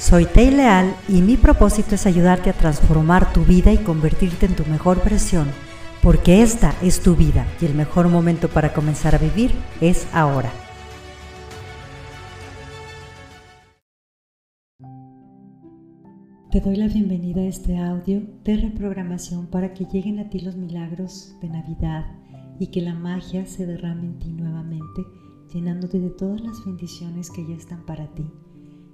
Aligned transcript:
Soy 0.00 0.24
Tei 0.24 0.50
Leal 0.50 0.96
y 1.10 1.20
mi 1.20 1.36
propósito 1.36 1.94
es 1.94 2.06
ayudarte 2.06 2.48
a 2.48 2.54
transformar 2.54 3.34
tu 3.34 3.44
vida 3.44 3.70
y 3.70 3.76
convertirte 3.76 4.46
en 4.46 4.56
tu 4.56 4.64
mejor 4.64 5.04
versión, 5.04 5.48
porque 6.02 6.42
esta 6.42 6.74
es 6.80 7.02
tu 7.02 7.16
vida 7.16 7.46
y 7.60 7.66
el 7.66 7.74
mejor 7.74 8.08
momento 8.08 8.48
para 8.48 8.72
comenzar 8.72 9.14
a 9.14 9.18
vivir 9.18 9.52
es 9.82 10.08
ahora. 10.14 10.50
Te 16.50 16.60
doy 16.62 16.76
la 16.76 16.88
bienvenida 16.88 17.42
a 17.42 17.46
este 17.46 17.76
audio 17.76 18.22
de 18.42 18.56
reprogramación 18.56 19.48
para 19.48 19.74
que 19.74 19.84
lleguen 19.84 20.18
a 20.18 20.30
ti 20.30 20.40
los 20.40 20.56
milagros 20.56 21.36
de 21.42 21.50
Navidad 21.50 22.06
y 22.58 22.68
que 22.68 22.80
la 22.80 22.94
magia 22.94 23.44
se 23.44 23.66
derrame 23.66 24.06
en 24.06 24.18
ti 24.18 24.32
nuevamente, 24.32 25.02
llenándote 25.52 26.00
de 26.00 26.08
todas 26.08 26.40
las 26.40 26.64
bendiciones 26.64 27.30
que 27.30 27.46
ya 27.46 27.54
están 27.54 27.84
para 27.84 28.06
ti. 28.14 28.24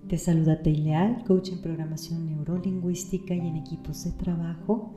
Te 0.08 0.18
saluda 0.18 0.62
Teileal, 0.62 1.24
coach 1.24 1.50
en 1.50 1.60
programación 1.60 2.26
neurolingüística 2.26 3.34
y 3.34 3.40
en 3.40 3.56
equipos 3.56 4.04
de 4.04 4.12
trabajo, 4.12 4.94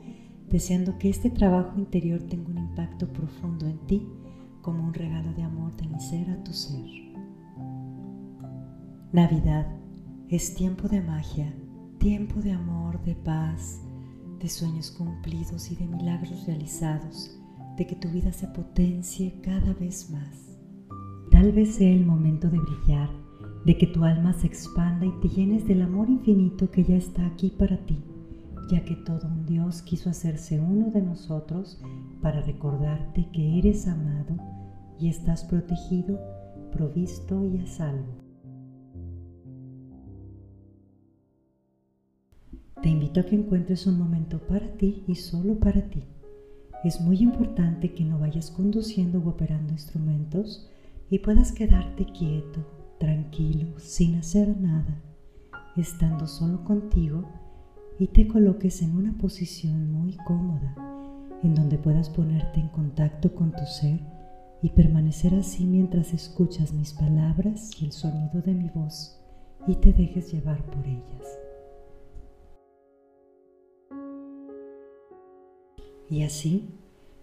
deseando 0.48 0.98
que 0.98 1.08
este 1.08 1.30
trabajo 1.30 1.78
interior 1.78 2.22
tenga 2.22 2.50
un 2.50 2.58
impacto 2.58 3.08
profundo 3.12 3.66
en 3.66 3.78
ti 3.86 4.06
como 4.62 4.84
un 4.84 4.94
regalo 4.94 5.32
de 5.34 5.42
amor 5.42 5.76
de 5.76 5.88
mi 5.88 6.00
ser 6.00 6.30
a 6.30 6.44
tu 6.44 6.52
ser. 6.52 6.84
Navidad 9.12 9.66
es 10.28 10.54
tiempo 10.54 10.86
de 10.86 11.00
magia 11.00 11.52
tiempo 12.00 12.40
de 12.40 12.50
amor, 12.50 12.98
de 13.04 13.14
paz, 13.14 13.82
de 14.40 14.48
sueños 14.48 14.90
cumplidos 14.90 15.70
y 15.70 15.76
de 15.76 15.86
milagros 15.86 16.46
realizados, 16.46 17.38
de 17.76 17.86
que 17.86 17.94
tu 17.94 18.08
vida 18.08 18.32
se 18.32 18.46
potencie 18.46 19.38
cada 19.42 19.74
vez 19.74 20.08
más. 20.10 20.56
Tal 21.30 21.52
vez 21.52 21.74
sea 21.74 21.92
el 21.92 22.06
momento 22.06 22.48
de 22.48 22.58
brillar, 22.58 23.10
de 23.64 23.76
que 23.76 23.86
tu 23.86 24.04
alma 24.04 24.32
se 24.32 24.46
expanda 24.46 25.06
y 25.06 25.12
te 25.20 25.28
llenes 25.28 25.66
del 25.66 25.82
amor 25.82 26.08
infinito 26.08 26.70
que 26.70 26.84
ya 26.84 26.96
está 26.96 27.26
aquí 27.26 27.50
para 27.50 27.76
ti, 27.84 28.02
ya 28.70 28.84
que 28.84 28.96
todo 28.96 29.28
un 29.28 29.44
Dios 29.46 29.82
quiso 29.82 30.08
hacerse 30.08 30.58
uno 30.58 30.90
de 30.90 31.02
nosotros 31.02 31.80
para 32.22 32.40
recordarte 32.40 33.28
que 33.32 33.58
eres 33.58 33.86
amado 33.86 34.36
y 34.98 35.08
estás 35.08 35.44
protegido, 35.44 36.18
provisto 36.72 37.44
y 37.46 37.58
a 37.58 37.66
salvo. 37.66 38.20
Te 42.82 42.88
invito 42.88 43.20
a 43.20 43.24
que 43.24 43.36
encuentres 43.36 43.86
un 43.86 43.98
momento 43.98 44.38
para 44.38 44.66
ti 44.78 45.04
y 45.06 45.14
solo 45.14 45.58
para 45.58 45.82
ti. 45.90 46.02
Es 46.82 46.98
muy 46.98 47.18
importante 47.18 47.92
que 47.92 48.04
no 48.04 48.18
vayas 48.18 48.50
conduciendo 48.50 49.18
o 49.18 49.28
operando 49.28 49.74
instrumentos 49.74 50.70
y 51.10 51.18
puedas 51.18 51.52
quedarte 51.52 52.06
quieto, 52.06 52.64
tranquilo, 53.00 53.80
sin 53.80 54.14
hacer 54.14 54.56
nada, 54.56 55.02
estando 55.76 56.28
solo 56.28 56.62
contigo 56.62 57.24
y 57.98 58.06
te 58.06 58.28
coloques 58.28 58.82
en 58.82 58.96
una 58.96 59.18
posición 59.18 59.90
muy 59.90 60.16
cómoda, 60.18 60.76
en 61.42 61.56
donde 61.56 61.76
puedas 61.76 62.08
ponerte 62.08 62.60
en 62.60 62.68
contacto 62.68 63.34
con 63.34 63.50
tu 63.50 63.66
ser 63.66 63.98
y 64.62 64.68
permanecer 64.68 65.34
así 65.34 65.64
mientras 65.64 66.14
escuchas 66.14 66.72
mis 66.72 66.92
palabras 66.92 67.70
y 67.82 67.86
el 67.86 67.92
sonido 67.92 68.40
de 68.40 68.54
mi 68.54 68.68
voz 68.68 69.20
y 69.66 69.74
te 69.74 69.92
dejes 69.92 70.32
llevar 70.32 70.64
por 70.66 70.86
ellas. 70.86 71.40
y 76.10 76.24
así, 76.24 76.68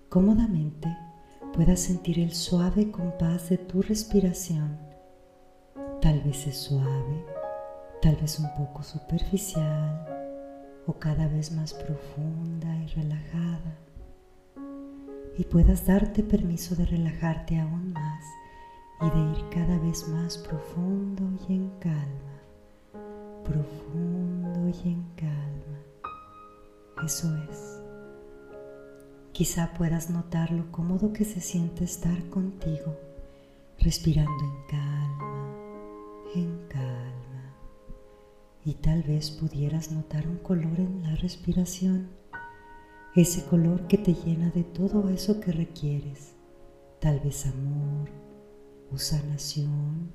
cómodamente, 0.08 0.88
puedas 1.54 1.82
sentir 1.82 2.20
el 2.20 2.34
suave 2.34 2.90
compás 2.90 3.50
de 3.50 3.58
tu 3.58 3.82
respiración. 3.82 4.87
Tal 6.02 6.22
vez 6.22 6.46
es 6.48 6.58
suave, 6.58 7.26
tal 8.02 8.16
vez 8.18 8.40
un 8.40 8.54
poco 8.56 8.84
superficial 8.84 10.06
o 10.86 10.94
cada 10.94 11.28
vez 11.28 11.52
más 11.52 11.74
profunda 11.74 12.76
y 12.78 12.88
relajada. 12.88 13.78
Y 15.38 15.44
puedas 15.44 15.86
darte 15.88 16.24
permiso 16.24 16.76
de 16.76 16.86
relajarte 16.86 17.60
aún 17.60 17.94
más 17.94 18.24
y 19.02 19.10
de 19.10 19.40
ir 19.40 19.50
cada 19.50 19.78
vez 19.80 20.08
más 20.08 20.38
profundo 20.38 21.24
y 21.48 21.54
en 21.54 21.70
calma, 21.80 22.42
profundo 23.44 24.70
y 24.70 24.90
en 24.90 25.04
calma. 25.16 25.80
Eso 27.06 27.36
es. 27.50 27.82
Quizá 29.32 29.72
puedas 29.74 30.10
notar 30.10 30.52
lo 30.52 30.72
cómodo 30.72 31.14
que 31.14 31.24
se 31.26 31.42
siente 31.42 31.84
estar 31.84 32.28
contigo, 32.30 32.96
respirando 33.80 34.44
en 34.44 34.68
calma, 34.68 35.07
en 36.36 36.68
calma. 36.68 37.56
Y 38.64 38.74
tal 38.76 39.04
vez 39.04 39.32
pudieras 39.32 39.92
notar 39.92 40.28
un 40.28 40.38
color 40.38 40.80
en 40.80 41.04
la 41.04 41.16
respiración, 41.16 42.10
ese 43.16 43.46
color 43.46 43.88
que 43.88 43.98
te 43.98 44.14
llena 44.14 44.50
de 44.52 44.64
todo 44.64 45.10
eso 45.10 45.40
que 45.40 45.52
requieres, 45.52 46.36
tal 47.00 47.20
vez 47.20 47.46
amor, 47.46 48.10
o 48.92 48.98
sanación, 48.98 50.12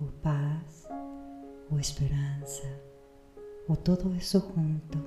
o 0.00 0.06
paz, 0.22 0.88
o 1.70 1.78
esperanza, 1.78 2.68
o 3.68 3.76
todo 3.76 4.14
eso 4.14 4.40
junto. 4.40 4.98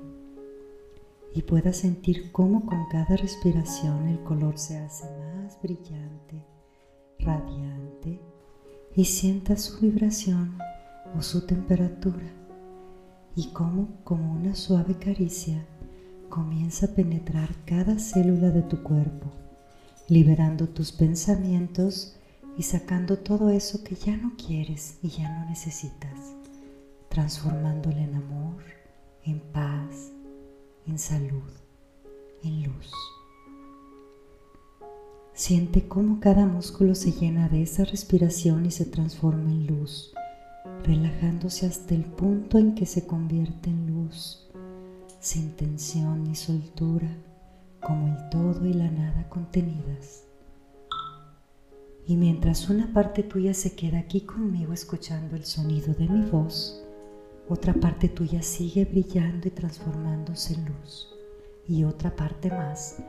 Y 1.34 1.42
puedas 1.42 1.78
sentir 1.78 2.32
cómo 2.32 2.66
con 2.66 2.88
cada 2.88 3.18
respiración 3.18 4.08
el 4.08 4.24
color 4.24 4.58
se 4.58 4.78
hace 4.78 5.06
más 5.20 5.62
brillante, 5.62 6.42
radiante 7.20 8.35
y 8.96 9.06
sientas 9.06 9.62
su 9.62 9.80
vibración 9.80 10.58
o 11.18 11.22
su 11.22 11.46
temperatura 11.46 12.26
y 13.36 13.48
cómo 13.48 13.90
como 14.04 14.34
una 14.34 14.56
suave 14.56 14.98
caricia 14.98 15.66
comienza 16.30 16.88
a 16.88 16.90
penetrar 16.90 17.50
cada 17.66 18.00
célula 18.00 18.50
de 18.50 18.62
tu 18.62 18.84
cuerpo, 18.84 19.32
liberando 20.08 20.70
tus 20.70 20.92
pensamientos 20.92 22.16
y 22.58 22.64
sacando 22.64 23.20
todo 23.20 23.50
eso 23.50 23.84
que 23.84 23.96
ya 23.96 24.16
no 24.16 24.34
quieres 24.38 24.98
y 25.02 25.10
ya 25.10 25.30
no 25.30 25.50
necesitas, 25.50 26.36
transformándolo 27.10 27.98
en 27.98 28.16
amor, 28.16 28.64
en 29.24 29.40
paz, 29.40 30.12
en 30.88 30.98
salud, 30.98 31.52
en 32.44 32.64
luz. 32.64 33.15
Siente 35.36 35.86
cómo 35.86 36.22
cada 36.22 36.46
músculo 36.46 36.96
se 36.96 37.12
llena 37.12 37.50
de 37.50 37.62
esa 37.62 37.84
respiración 37.84 38.66
y 38.66 38.72
se 38.72 38.86
transforma 38.86 39.52
en 39.52 39.68
luz, 39.68 40.14
relajándose 40.86 41.66
hasta 41.66 41.94
el 41.94 42.06
punto 42.06 42.58
en 42.58 42.74
que 42.74 42.86
se 42.86 43.06
convierte 43.06 43.70
en 43.70 43.86
luz, 43.86 44.48
sin 45.20 45.52
tensión 45.52 46.24
ni 46.24 46.36
soltura, 46.36 47.10
como 47.82 48.08
el 48.08 48.30
todo 48.30 48.66
y 48.66 48.76
la 48.76 48.90
nada 48.90 49.28
contenidas. 49.28 50.24
Y 52.08 52.16
mientras 52.16 52.70
una 52.70 52.94
parte 52.94 53.22
tuya 53.22 53.54
se 53.54 53.76
queda 53.76 54.00
aquí 54.00 54.22
conmigo 54.22 54.72
escuchando 54.72 55.36
el 55.36 55.44
sonido 55.44 55.94
de 55.96 56.08
mi 56.08 56.30
voz, 56.30 56.82
otra 57.50 57.74
parte 57.74 58.08
tuya 58.08 58.42
sigue 58.42 58.86
brillando 58.86 59.50
y 59.50 59.52
transformándose 59.52 60.54
en 60.54 60.66
luz. 60.66 61.10
Y 61.68 61.84
otra 61.84 62.16
parte 62.16 62.50
más 62.52 63.02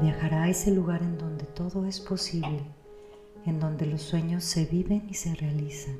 viajará 0.00 0.44
a 0.44 0.48
ese 0.48 0.70
lugar 0.70 1.02
en 1.02 1.18
donde 1.18 1.44
todo 1.44 1.86
es 1.86 2.00
posible, 2.00 2.62
en 3.46 3.60
donde 3.60 3.86
los 3.86 4.02
sueños 4.02 4.44
se 4.44 4.64
viven 4.64 5.06
y 5.08 5.14
se 5.14 5.34
realizan, 5.34 5.96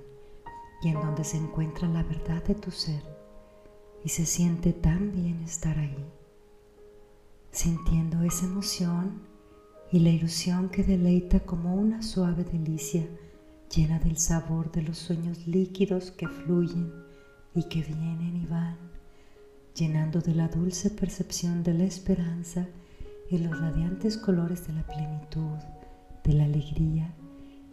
y 0.83 0.89
en 0.89 0.95
donde 0.95 1.25
se 1.25 1.37
encuentra 1.37 1.89
la 1.89 2.03
verdad 2.03 2.43
de 2.45 2.55
tu 2.55 2.71
ser. 2.71 3.03
Y 4.05 4.09
se 4.09 4.25
siente 4.25 4.73
tan 4.73 5.13
bien 5.13 5.43
estar 5.43 5.79
ahí, 5.79 6.07
sintiendo 7.51 8.23
esa 8.23 8.47
emoción 8.47 9.23
y 9.93 9.99
la 10.01 10.11
ilusión 10.11 10.69
que 10.71 10.85
deleita 10.85 11.41
como 11.41 11.75
una 11.75 12.03
suave 12.03 12.45
delicia 12.45 13.07
llena 13.75 13.99
del 13.99 14.17
sabor 14.17 14.73
de 14.73 14.83
los 14.83 14.99
sueños 14.99 15.47
líquidos 15.47 16.11
que 16.11 16.29
fluyen 16.29 16.93
y 17.55 17.65
que 17.65 17.83
vienen 17.83 18.37
y 18.37 18.47
van, 18.47 18.77
llenando 19.75 20.21
de 20.21 20.35
la 20.35 20.49
dulce 20.49 20.91
percepción 20.91 21.63
de 21.63 21.75
la 21.75 21.85
esperanza 21.85 22.69
y 23.31 23.39
los 23.39 23.59
radiantes 23.61 24.17
colores 24.17 24.67
de 24.67 24.73
la 24.73 24.83
plenitud, 24.83 25.59
de 26.25 26.33
la 26.35 26.45
alegría 26.45 27.15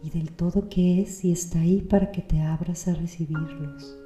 y 0.02 0.10
del 0.10 0.30
todo 0.30 0.68
que 0.68 1.02
es 1.02 1.24
y 1.24 1.32
está 1.32 1.60
ahí 1.60 1.82
para 1.82 2.12
que 2.12 2.22
te 2.22 2.40
abras 2.40 2.86
a 2.86 2.94
recibirlos. 2.94 3.96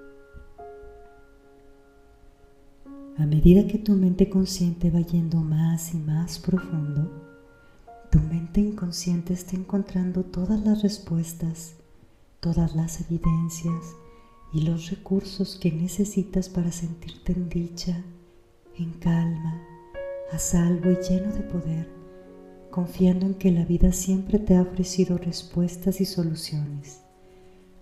A 3.19 3.27
medida 3.27 3.67
que 3.67 3.79
tu 3.79 3.93
mente 3.93 4.31
consciente 4.31 4.91
va 4.91 5.01
yendo 5.01 5.43
más 5.43 5.93
y 5.93 5.99
más 5.99 6.39
profundo, 6.39 7.11
tu 8.11 8.19
mente 8.21 8.61
inconsciente 8.61 9.35
está 9.35 9.55
encontrando 9.55 10.23
todas 10.23 10.61
las 10.65 10.83
respuestas, 10.83 11.75
todas 12.41 12.75
las 12.75 13.01
evidencias, 13.03 13.95
y 14.55 14.63
los 14.63 14.91
recursos 14.91 15.57
que 15.57 15.73
necesitas 15.73 16.49
para 16.49 16.73
sentirte 16.73 17.33
en 17.33 17.49
dicha, 17.49 18.03
en 18.77 18.93
calma, 18.93 19.63
a 20.33 20.39
salvo 20.39 20.91
y 20.91 20.97
lleno 20.97 21.31
de 21.33 21.43
poder, 21.43 21.89
confiando 22.71 23.27
en 23.27 23.35
que 23.35 23.51
la 23.51 23.67
vida 23.67 23.93
siempre 23.93 24.39
te 24.39 24.57
ha 24.57 24.63
ofrecido 24.63 25.19
respuestas 25.19 26.01
y 26.01 26.07
soluciones, 26.07 27.03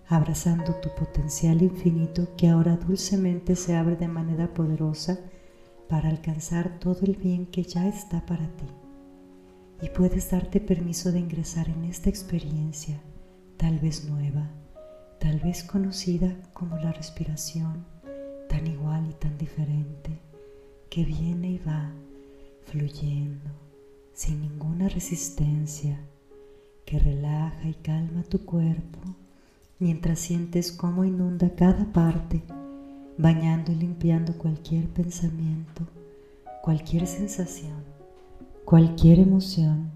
abrazando 0.07 0.75
tu 0.75 0.89
potencial 0.93 1.61
infinito 1.61 2.35
que 2.35 2.49
ahora 2.49 2.75
dulcemente 2.75 3.55
se 3.55 3.75
abre 3.75 3.95
de 3.95 4.09
manera 4.09 4.53
poderosa 4.53 5.17
para 5.87 6.09
alcanzar 6.09 6.77
todo 6.79 6.99
el 7.03 7.15
bien 7.15 7.45
que 7.45 7.63
ya 7.63 7.87
está 7.87 8.25
para 8.25 8.47
ti. 8.57 8.65
Y 9.81 9.89
puedes 9.89 10.29
darte 10.29 10.59
permiso 10.59 11.11
de 11.13 11.19
ingresar 11.19 11.69
en 11.69 11.85
esta 11.85 12.09
experiencia, 12.09 13.01
tal 13.55 13.79
vez 13.79 14.03
nueva, 14.09 14.51
tal 15.19 15.39
vez 15.39 15.63
conocida 15.63 16.35
como 16.51 16.77
la 16.77 16.91
respiración, 16.91 17.85
tan 18.49 18.67
igual 18.67 19.07
y 19.09 19.13
tan 19.13 19.37
diferente, 19.37 20.19
que 20.89 21.05
viene 21.05 21.51
y 21.51 21.57
va, 21.59 21.93
fluyendo, 22.65 23.49
sin 24.13 24.41
ninguna 24.41 24.89
resistencia, 24.89 25.99
que 26.85 26.99
relaja 26.99 27.67
y 27.67 27.73
calma 27.75 28.23
tu 28.23 28.45
cuerpo 28.45 28.99
mientras 29.79 30.19
sientes 30.19 30.71
cómo 30.71 31.03
inunda 31.05 31.55
cada 31.55 31.91
parte, 31.91 32.43
bañando 33.17 33.71
y 33.71 33.75
limpiando 33.75 34.37
cualquier 34.37 34.87
pensamiento, 34.87 35.87
cualquier 36.61 37.07
sensación, 37.07 37.83
cualquier 38.63 39.19
emoción 39.19 39.89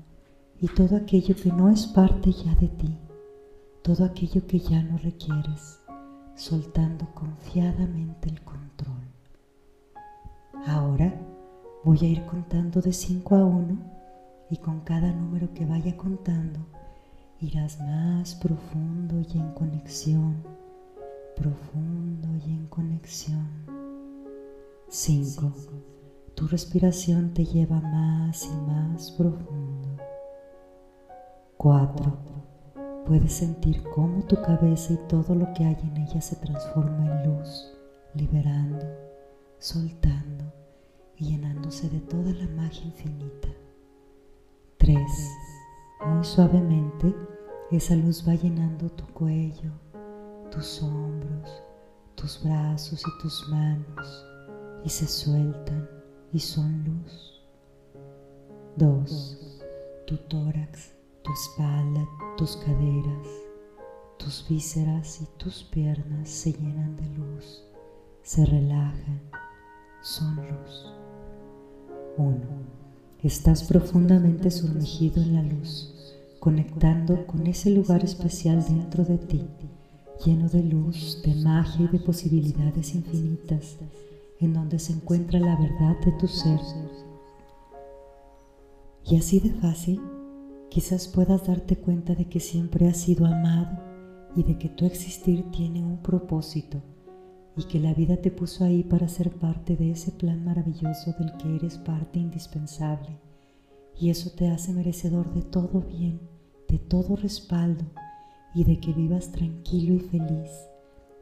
y 0.60 0.68
todo 0.70 0.96
aquello 0.96 1.36
que 1.36 1.52
no 1.52 1.70
es 1.70 1.86
parte 1.86 2.32
ya 2.32 2.56
de 2.56 2.68
ti, 2.68 2.98
todo 3.84 4.06
aquello 4.06 4.48
que 4.48 4.60
ya 4.60 4.82
no 4.82 4.98
requieres, 4.98 5.80
soltando 6.36 7.08
confiadamente 7.14 8.30
el 8.30 8.42
control. 8.42 9.04
Ahora 10.66 11.14
voy 11.86 12.00
a 12.02 12.08
ir 12.08 12.26
contando 12.26 12.82
de 12.82 12.92
5 12.92 13.36
a 13.36 13.46
1 13.46 13.78
y 14.50 14.58
con 14.58 14.80
cada 14.82 15.12
número 15.12 15.54
que 15.54 15.68
vaya 15.68 15.96
contando, 15.96 16.60
irás 17.40 17.80
más 17.80 18.34
profundo 18.34 19.22
y 19.22 19.38
en 19.38 19.52
conexión, 19.54 20.44
profundo 21.36 22.28
y 22.44 22.50
en 22.50 22.66
conexión. 22.68 23.48
5. 24.90 25.54
Tu 26.34 26.48
respiración 26.48 27.36
te 27.36 27.46
lleva 27.46 27.80
más 27.80 28.48
y 28.48 28.56
más 28.68 29.12
profundo. 29.12 29.90
4. 31.58 32.18
Puedes 33.06 33.34
sentir 33.34 33.84
cómo 33.94 34.24
tu 34.24 34.42
cabeza 34.42 34.94
y 34.94 34.98
todo 35.08 35.36
lo 35.36 35.54
que 35.54 35.66
hay 35.66 35.78
en 35.84 35.98
ella 35.98 36.20
se 36.20 36.36
transforma 36.38 37.06
en 37.06 37.30
luz, 37.30 37.72
liberando, 38.16 38.88
soltando 39.60 40.25
y 41.18 41.32
llenándose 41.32 41.90
de 41.90 42.00
toda 42.02 42.32
la 42.34 42.48
magia 42.48 42.86
infinita. 42.86 43.50
3 44.78 45.02
muy 46.06 46.24
suavemente, 46.24 47.16
esa 47.72 47.96
luz 47.96 48.28
va 48.28 48.36
llenando 48.36 48.90
tu 48.90 49.06
cuello, 49.08 49.72
tus 50.52 50.82
hombros, 50.84 51.64
tus 52.16 52.44
brazos 52.44 53.02
y 53.02 53.22
tus 53.22 53.50
manos 53.50 54.26
y 54.84 54.90
se 54.90 55.08
sueltan 55.08 55.90
y 56.32 56.40
son 56.40 56.84
luz. 56.84 57.42
Dos, 58.76 59.62
tu 60.06 60.18
tórax, 60.18 60.94
tu 61.24 61.32
espalda, 61.32 62.08
tus 62.38 62.58
caderas, 62.58 63.28
tus 64.18 64.46
vísceras 64.48 65.22
y 65.22 65.26
tus 65.38 65.64
piernas 65.64 66.30
se 66.30 66.54
llenan 66.54 66.96
de 66.98 67.10
luz, 67.10 67.64
se 68.22 68.46
relajan, 68.46 69.22
son 70.02 70.36
luz. 70.36 71.05
Uno. 72.18 72.66
Estás 73.24 73.64
profundamente 73.64 74.50
sumergido 74.50 75.22
en 75.22 75.34
la 75.36 75.44
luz, 75.44 75.94
conectando 76.40 77.28
con 77.28 77.46
ese 77.48 77.72
lugar 77.72 78.06
especial 78.06 78.64
dentro 78.64 79.04
de 79.04 79.18
ti, 79.18 79.42
lleno 80.26 80.48
de 80.48 80.64
luz, 80.64 81.22
de 81.26 81.36
magia 81.36 81.86
y 81.86 81.88
de 81.90 82.00
posibilidades 82.00 82.96
infinitas, 82.96 83.76
en 84.40 84.54
donde 84.54 84.80
se 84.80 84.94
encuentra 84.94 85.40
la 85.40 85.60
verdad 85.60 86.00
de 86.06 86.14
tu 86.14 86.28
ser. 86.28 86.60
Y 89.06 89.18
así 89.18 89.42
de 89.42 89.52
fácil, 89.52 90.02
quizás 90.70 91.10
puedas 91.10 91.48
darte 91.48 91.76
cuenta 91.76 92.16
de 92.16 92.30
que 92.30 92.40
siempre 92.40 92.88
has 92.88 92.98
sido 92.98 93.26
amado 93.26 93.78
y 94.38 94.44
de 94.44 94.58
que 94.58 94.70
tu 94.70 94.86
existir 94.86 95.52
tiene 95.52 95.84
un 95.84 95.98
propósito 95.98 96.82
y 97.58 97.64
que 97.64 97.80
la 97.80 97.94
vida 97.94 98.18
te 98.18 98.32
puso 98.32 98.66
ahí 98.66 98.84
para 98.84 99.08
ser 99.08 99.32
parte 99.32 99.78
de 99.78 99.92
ese 99.92 100.12
plan 100.12 100.44
maravilloso 100.44 101.14
del 101.18 101.36
que 101.38 101.56
eres 101.56 101.78
parte 101.78 102.20
indispensable. 102.20 103.18
Y 103.98 104.10
eso 104.10 104.32
te 104.36 104.50
hace 104.50 104.74
merecedor 104.74 105.34
de 105.34 105.42
todo 105.42 105.82
bien, 105.82 106.20
de 106.68 106.80
todo 106.80 107.16
respaldo 107.16 107.86
y 108.54 108.66
de 108.66 108.80
que 108.80 108.92
vivas 108.92 109.32
tranquilo 109.32 109.94
y 109.94 110.00
feliz, 110.00 110.52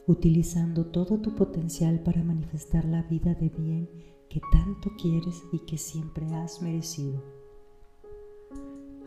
utilizando 0.07 0.87
todo 0.87 1.19
tu 1.19 1.35
potencial 1.35 1.99
para 1.99 2.23
manifestar 2.23 2.85
la 2.85 3.03
vida 3.03 3.35
de 3.35 3.49
bien 3.49 3.89
que 4.29 4.41
tanto 4.51 4.89
quieres 4.99 5.43
y 5.51 5.59
que 5.59 5.77
siempre 5.77 6.25
has 6.33 6.61
merecido. 6.63 7.21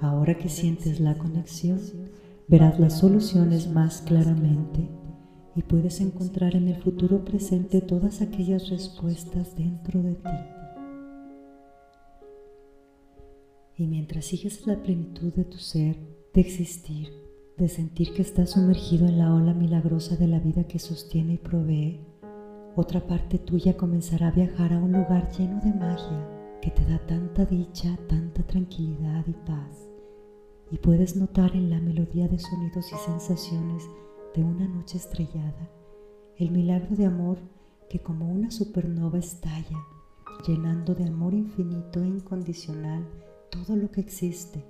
Ahora 0.00 0.38
que 0.38 0.49
sientes 0.49 1.00
la 1.00 1.19
conexión, 1.19 1.81
verás 2.46 2.78
las 2.78 3.00
soluciones 3.00 3.69
más 3.69 4.02
claramente 4.02 4.88
y 5.56 5.62
puedes 5.62 6.03
encontrar 6.03 6.55
en 6.55 6.69
el 6.69 6.76
futuro 6.82 7.25
presente 7.25 7.81
todas 7.81 8.20
aquellas 8.20 8.69
respuestas 8.69 9.56
dentro 9.56 10.03
de 10.03 10.14
ti. 10.14 10.31
Y 13.79 13.87
mientras 13.87 14.26
sigues 14.26 14.67
la 14.67 14.82
plenitud 14.82 15.32
de 15.32 15.44
tu 15.44 15.56
ser, 15.56 15.97
de 16.35 16.41
existir, 16.43 17.08
de 17.56 17.69
sentir 17.69 18.12
que 18.12 18.20
estás 18.20 18.50
sumergido 18.50 19.06
en 19.06 19.19
la 19.19 19.35
ola 19.35 19.55
milagrosa 19.55 20.17
de 20.17 20.26
la 20.26 20.41
vida 20.41 20.64
que 20.64 20.79
sostiene 20.79 21.35
y 21.35 21.38
provee, 21.38 22.00
otra 22.75 23.06
parte 23.06 23.38
tuya 23.38 23.79
comenzará 23.79 24.29
a 24.29 24.32
viajar 24.32 24.75
a 24.75 24.79
un 24.79 24.93
lugar 24.93 25.31
lleno 25.32 25.59
de 25.62 25.73
magia 25.73 26.29
que 26.61 26.70
te 26.70 26.85
da 26.85 26.99
tanta 27.06 27.47
dicha, 27.47 27.99
tanta 28.09 28.43
tranquilidad 28.43 29.25
y 29.26 29.32
paz. 29.32 29.88
Y 30.70 30.76
puedes 30.76 31.17
notar 31.17 31.56
en 31.56 31.70
la 31.70 31.81
melodía 31.81 32.29
de 32.29 32.38
sonidos 32.38 32.93
y 32.93 32.97
sensaciones 32.97 33.85
de 34.34 34.43
una 34.43 34.69
noche 34.69 34.99
estrellada, 34.99 35.70
el 36.38 36.50
milagro 36.50 36.96
de 36.96 37.06
amor 37.06 37.38
que 37.88 38.00
como 38.00 38.31
una 38.31 38.50
supernova 38.50 39.19
estalla, 39.19 39.78
llenando 40.46 40.94
de 40.94 41.05
amor 41.05 41.34
infinito 41.34 42.02
e 42.02 42.06
incondicional 42.06 43.06
todo 43.50 43.76
lo 43.76 43.90
que 43.90 44.00
existe, 44.00 44.64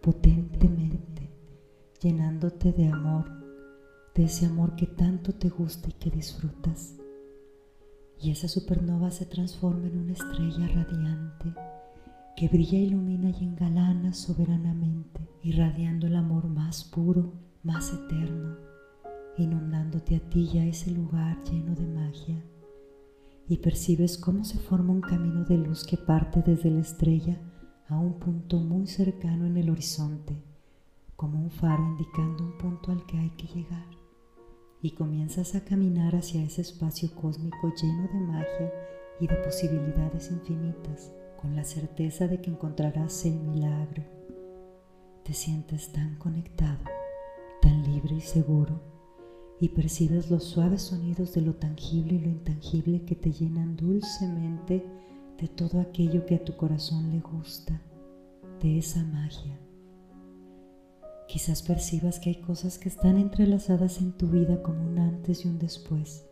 potentemente, 0.00 1.30
llenándote 2.00 2.72
de 2.72 2.88
amor, 2.88 3.30
de 4.14 4.24
ese 4.24 4.46
amor 4.46 4.74
que 4.74 4.86
tanto 4.86 5.32
te 5.32 5.48
gusta 5.48 5.90
y 5.90 5.92
que 5.92 6.10
disfrutas. 6.10 6.96
Y 8.18 8.30
esa 8.30 8.48
supernova 8.48 9.10
se 9.10 9.26
transforma 9.26 9.86
en 9.86 9.98
una 9.98 10.12
estrella 10.14 10.66
radiante 10.68 11.54
que 12.36 12.48
brilla, 12.48 12.78
ilumina 12.78 13.30
y 13.30 13.44
engalana 13.44 14.12
soberanamente, 14.12 15.20
irradiando 15.42 16.06
el 16.06 16.16
amor 16.16 16.48
más 16.48 16.84
puro, 16.84 17.32
más 17.62 17.92
eterno 17.92 18.65
inundándote 19.38 20.16
a 20.16 20.20
ti 20.20 20.50
y 20.52 20.58
a 20.58 20.66
ese 20.66 20.90
lugar 20.90 21.42
lleno 21.44 21.74
de 21.74 21.86
magia, 21.86 22.42
y 23.48 23.58
percibes 23.58 24.18
cómo 24.18 24.44
se 24.44 24.58
forma 24.58 24.92
un 24.92 25.00
camino 25.00 25.44
de 25.44 25.58
luz 25.58 25.84
que 25.84 25.96
parte 25.96 26.42
desde 26.44 26.70
la 26.70 26.80
estrella 26.80 27.40
a 27.88 27.98
un 27.98 28.18
punto 28.18 28.58
muy 28.58 28.86
cercano 28.86 29.46
en 29.46 29.56
el 29.56 29.70
horizonte, 29.70 30.36
como 31.14 31.40
un 31.40 31.50
faro 31.50 31.82
indicando 31.84 32.44
un 32.44 32.58
punto 32.58 32.90
al 32.90 33.06
que 33.06 33.18
hay 33.18 33.30
que 33.30 33.46
llegar, 33.46 33.86
y 34.82 34.92
comienzas 34.92 35.54
a 35.54 35.64
caminar 35.64 36.16
hacia 36.16 36.42
ese 36.42 36.62
espacio 36.62 37.14
cósmico 37.14 37.72
lleno 37.80 38.08
de 38.08 38.20
magia 38.20 38.72
y 39.20 39.26
de 39.26 39.36
posibilidades 39.36 40.30
infinitas, 40.30 41.12
con 41.40 41.54
la 41.54 41.64
certeza 41.64 42.26
de 42.26 42.40
que 42.40 42.50
encontrarás 42.50 43.24
el 43.26 43.38
milagro. 43.38 44.02
Te 45.22 45.32
sientes 45.32 45.92
tan 45.92 46.16
conectado, 46.16 46.84
tan 47.60 47.82
libre 47.82 48.16
y 48.16 48.20
seguro 48.20 48.95
y 49.60 49.70
percibes 49.70 50.30
los 50.30 50.44
suaves 50.44 50.82
sonidos 50.82 51.34
de 51.34 51.40
lo 51.40 51.54
tangible 51.54 52.14
y 52.14 52.18
lo 52.20 52.28
intangible 52.28 53.04
que 53.04 53.14
te 53.14 53.32
llenan 53.32 53.76
dulcemente 53.76 54.84
de 55.40 55.48
todo 55.48 55.80
aquello 55.80 56.26
que 56.26 56.34
a 56.34 56.44
tu 56.44 56.56
corazón 56.56 57.10
le 57.10 57.20
gusta, 57.20 57.80
de 58.62 58.78
esa 58.78 59.02
magia. 59.04 59.58
Quizás 61.28 61.62
percibas 61.62 62.20
que 62.20 62.30
hay 62.30 62.40
cosas 62.40 62.78
que 62.78 62.88
están 62.88 63.18
entrelazadas 63.18 64.00
en 64.00 64.12
tu 64.12 64.28
vida 64.28 64.62
como 64.62 64.86
un 64.86 64.98
antes 64.98 65.44
y 65.44 65.48
un 65.48 65.58
después. 65.58 66.24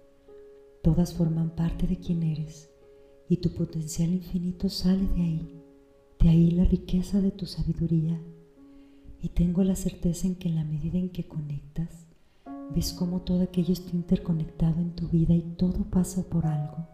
Todas 0.82 1.14
forman 1.14 1.50
parte 1.50 1.86
de 1.86 1.98
quien 1.98 2.22
eres 2.22 2.70
y 3.28 3.38
tu 3.38 3.52
potencial 3.52 4.12
infinito 4.12 4.68
sale 4.68 5.06
de 5.08 5.22
ahí, 5.22 5.62
de 6.20 6.28
ahí 6.28 6.50
la 6.50 6.64
riqueza 6.64 7.20
de 7.20 7.30
tu 7.30 7.46
sabiduría. 7.46 8.20
Y 9.20 9.30
tengo 9.30 9.64
la 9.64 9.74
certeza 9.74 10.26
en 10.26 10.36
que 10.36 10.48
en 10.48 10.56
la 10.56 10.64
medida 10.64 10.98
en 10.98 11.08
que 11.08 11.26
conectas, 11.26 12.06
ves 12.72 12.92
cómo 12.92 13.20
todo 13.22 13.42
aquello 13.42 13.72
está 13.72 13.90
interconectado 13.90 14.80
en 14.80 14.94
tu 14.94 15.08
vida 15.08 15.34
y 15.34 15.42
todo 15.56 15.84
pasa 15.90 16.22
por 16.22 16.46
algo, 16.46 16.86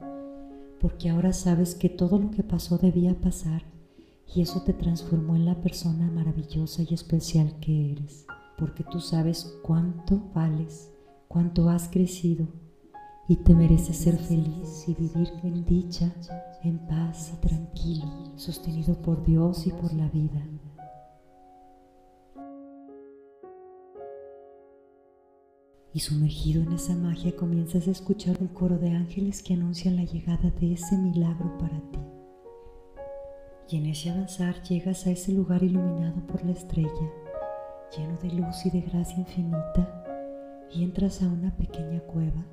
porque 0.80 1.10
ahora 1.10 1.32
sabes 1.32 1.74
que 1.74 1.88
todo 1.88 2.18
lo 2.18 2.30
que 2.30 2.42
pasó 2.42 2.78
debía 2.78 3.20
pasar 3.20 3.62
y 4.34 4.42
eso 4.42 4.62
te 4.62 4.72
transformó 4.72 5.36
en 5.36 5.44
la 5.44 5.60
persona 5.60 6.10
maravillosa 6.10 6.82
y 6.82 6.94
especial 6.94 7.58
que 7.60 7.92
eres, 7.92 8.26
porque 8.56 8.84
tú 8.84 9.00
sabes 9.00 9.58
cuánto 9.62 10.22
vales, 10.34 10.90
cuánto 11.28 11.68
has 11.68 11.88
crecido 11.88 12.46
y 13.28 13.36
te 13.36 13.54
mereces 13.54 13.96
ser 13.96 14.16
feliz 14.16 14.88
y 14.88 14.94
vivir 14.94 15.30
en 15.44 15.64
dicha, 15.64 16.12
en 16.64 16.78
paz 16.86 17.32
y 17.32 17.46
tranquilo, 17.46 18.06
sostenido 18.36 19.00
por 19.00 19.24
Dios 19.24 19.66
y 19.66 19.70
por 19.70 19.92
la 19.92 20.08
vida. 20.08 20.44
Y 25.92 26.00
sumergido 26.00 26.62
en 26.62 26.72
esa 26.72 26.94
magia 26.94 27.34
comienzas 27.34 27.88
a 27.88 27.90
escuchar 27.90 28.36
un 28.40 28.48
coro 28.48 28.78
de 28.78 28.90
ángeles 28.90 29.42
que 29.42 29.54
anuncian 29.54 29.96
la 29.96 30.04
llegada 30.04 30.50
de 30.50 30.74
ese 30.74 30.96
milagro 30.96 31.58
para 31.58 31.80
ti. 31.90 31.98
Y 33.68 33.76
en 33.76 33.86
ese 33.86 34.10
avanzar 34.10 34.62
llegas 34.62 35.06
a 35.06 35.10
ese 35.10 35.32
lugar 35.32 35.62
iluminado 35.62 36.24
por 36.26 36.44
la 36.44 36.52
estrella, 36.52 37.10
lleno 37.96 38.16
de 38.22 38.32
luz 38.32 38.66
y 38.66 38.70
de 38.70 38.82
gracia 38.82 39.18
infinita, 39.18 40.04
y 40.72 40.84
entras 40.84 41.22
a 41.22 41.28
una 41.28 41.56
pequeña 41.56 42.00
cueva 42.00 42.44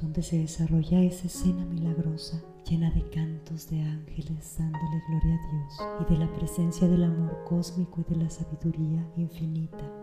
donde 0.00 0.22
se 0.22 0.38
desarrolla 0.38 1.02
esa 1.02 1.26
escena 1.26 1.64
milagrosa 1.64 2.40
llena 2.68 2.90
de 2.90 3.02
cantos 3.10 3.68
de 3.68 3.80
ángeles 3.80 4.56
dándole 4.58 5.02
gloria 5.08 5.34
a 5.34 5.50
Dios 5.50 5.80
y 6.00 6.12
de 6.12 6.18
la 6.20 6.32
presencia 6.34 6.88
del 6.88 7.04
amor 7.04 7.44
cósmico 7.48 8.00
y 8.00 8.14
de 8.14 8.24
la 8.24 8.30
sabiduría 8.30 9.04
infinita. 9.16 9.99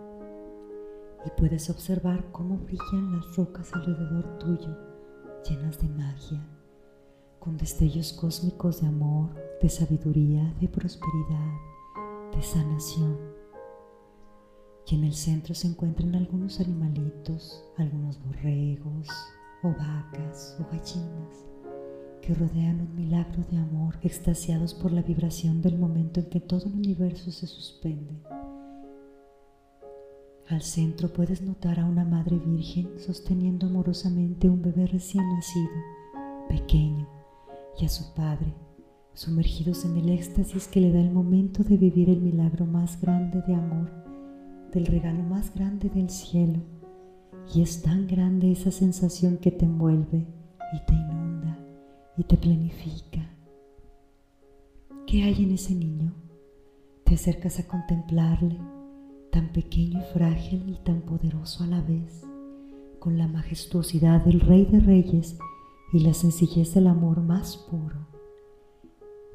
Y 1.27 1.29
puedes 1.31 1.69
observar 1.69 2.31
cómo 2.31 2.57
brillan 2.57 3.11
las 3.11 3.35
rocas 3.35 3.73
alrededor 3.73 4.39
tuyo, 4.39 4.77
llenas 5.43 5.77
de 5.77 5.89
magia, 5.89 6.41
con 7.37 7.57
destellos 7.57 8.13
cósmicos 8.13 8.79
de 8.79 8.87
amor, 8.87 9.35
de 9.61 9.67
sabiduría, 9.67 10.55
de 10.61 10.69
prosperidad, 10.69 11.51
de 12.33 12.41
sanación. 12.41 13.17
Y 14.87 14.95
en 14.95 15.03
el 15.03 15.13
centro 15.15 15.53
se 15.53 15.67
encuentran 15.67 16.15
algunos 16.15 16.61
animalitos, 16.61 17.61
algunos 17.75 18.23
borregos, 18.23 19.09
o 19.63 19.69
vacas 19.69 20.57
o 20.61 20.71
gallinas 20.71 21.45
que 22.21 22.33
rodean 22.35 22.79
un 22.79 22.95
milagro 22.95 23.43
de 23.51 23.57
amor 23.57 23.97
extasiados 24.01 24.73
por 24.73 24.93
la 24.93 25.01
vibración 25.01 25.61
del 25.61 25.77
momento 25.77 26.21
en 26.21 26.29
que 26.29 26.39
todo 26.39 26.67
el 26.67 26.75
universo 26.75 27.31
se 27.31 27.47
suspende. 27.47 28.15
Al 30.49 30.61
centro 30.61 31.11
puedes 31.11 31.41
notar 31.41 31.77
a 31.77 31.85
una 31.85 32.05
madre 32.05 32.37
virgen 32.37 32.87
sosteniendo 32.99 33.67
amorosamente 33.67 34.49
un 34.49 34.61
bebé 34.61 34.87
recién 34.87 35.27
nacido, 35.29 35.69
pequeño, 36.47 37.05
y 37.77 37.83
a 37.83 37.89
su 37.89 38.13
padre, 38.13 38.53
sumergidos 39.13 39.83
en 39.83 39.97
el 39.97 40.07
éxtasis 40.07 40.69
que 40.69 40.79
le 40.79 40.93
da 40.93 41.01
el 41.01 41.11
momento 41.11 41.63
de 41.63 41.75
vivir 41.75 42.09
el 42.09 42.21
milagro 42.21 42.65
más 42.65 43.01
grande 43.01 43.41
de 43.45 43.55
amor, 43.55 43.91
del 44.71 44.85
regalo 44.85 45.21
más 45.21 45.53
grande 45.53 45.89
del 45.89 46.09
cielo 46.09 46.61
y 47.53 47.61
es 47.61 47.81
tan 47.81 48.07
grande 48.07 48.51
esa 48.51 48.71
sensación 48.71 49.37
que 49.37 49.51
te 49.51 49.65
envuelve 49.65 50.25
y 50.73 50.85
te 50.85 50.93
inunda 50.93 51.57
y 52.17 52.23
te 52.23 52.37
planifica. 52.37 53.29
¿Qué 55.05 55.23
hay 55.23 55.43
en 55.43 55.51
ese 55.51 55.75
niño? 55.75 56.13
Te 57.03 57.15
acercas 57.15 57.59
a 57.59 57.67
contemplarle, 57.67 58.59
tan 59.37 59.49
pequeño 59.49 59.99
y 59.99 60.13
frágil 60.15 60.67
y 60.67 60.83
tan 60.83 61.01
poderoso 61.01 61.63
a 61.63 61.67
la 61.67 61.79
vez, 61.79 62.25
con 62.97 63.19
la 63.19 63.27
majestuosidad 63.27 64.25
del 64.25 64.39
Rey 64.39 64.65
de 64.65 64.79
Reyes 64.79 65.37
y 65.93 65.99
la 65.99 66.15
sencillez 66.15 66.73
del 66.73 66.87
amor 66.87 67.21
más 67.21 67.55
puro. 67.55 68.07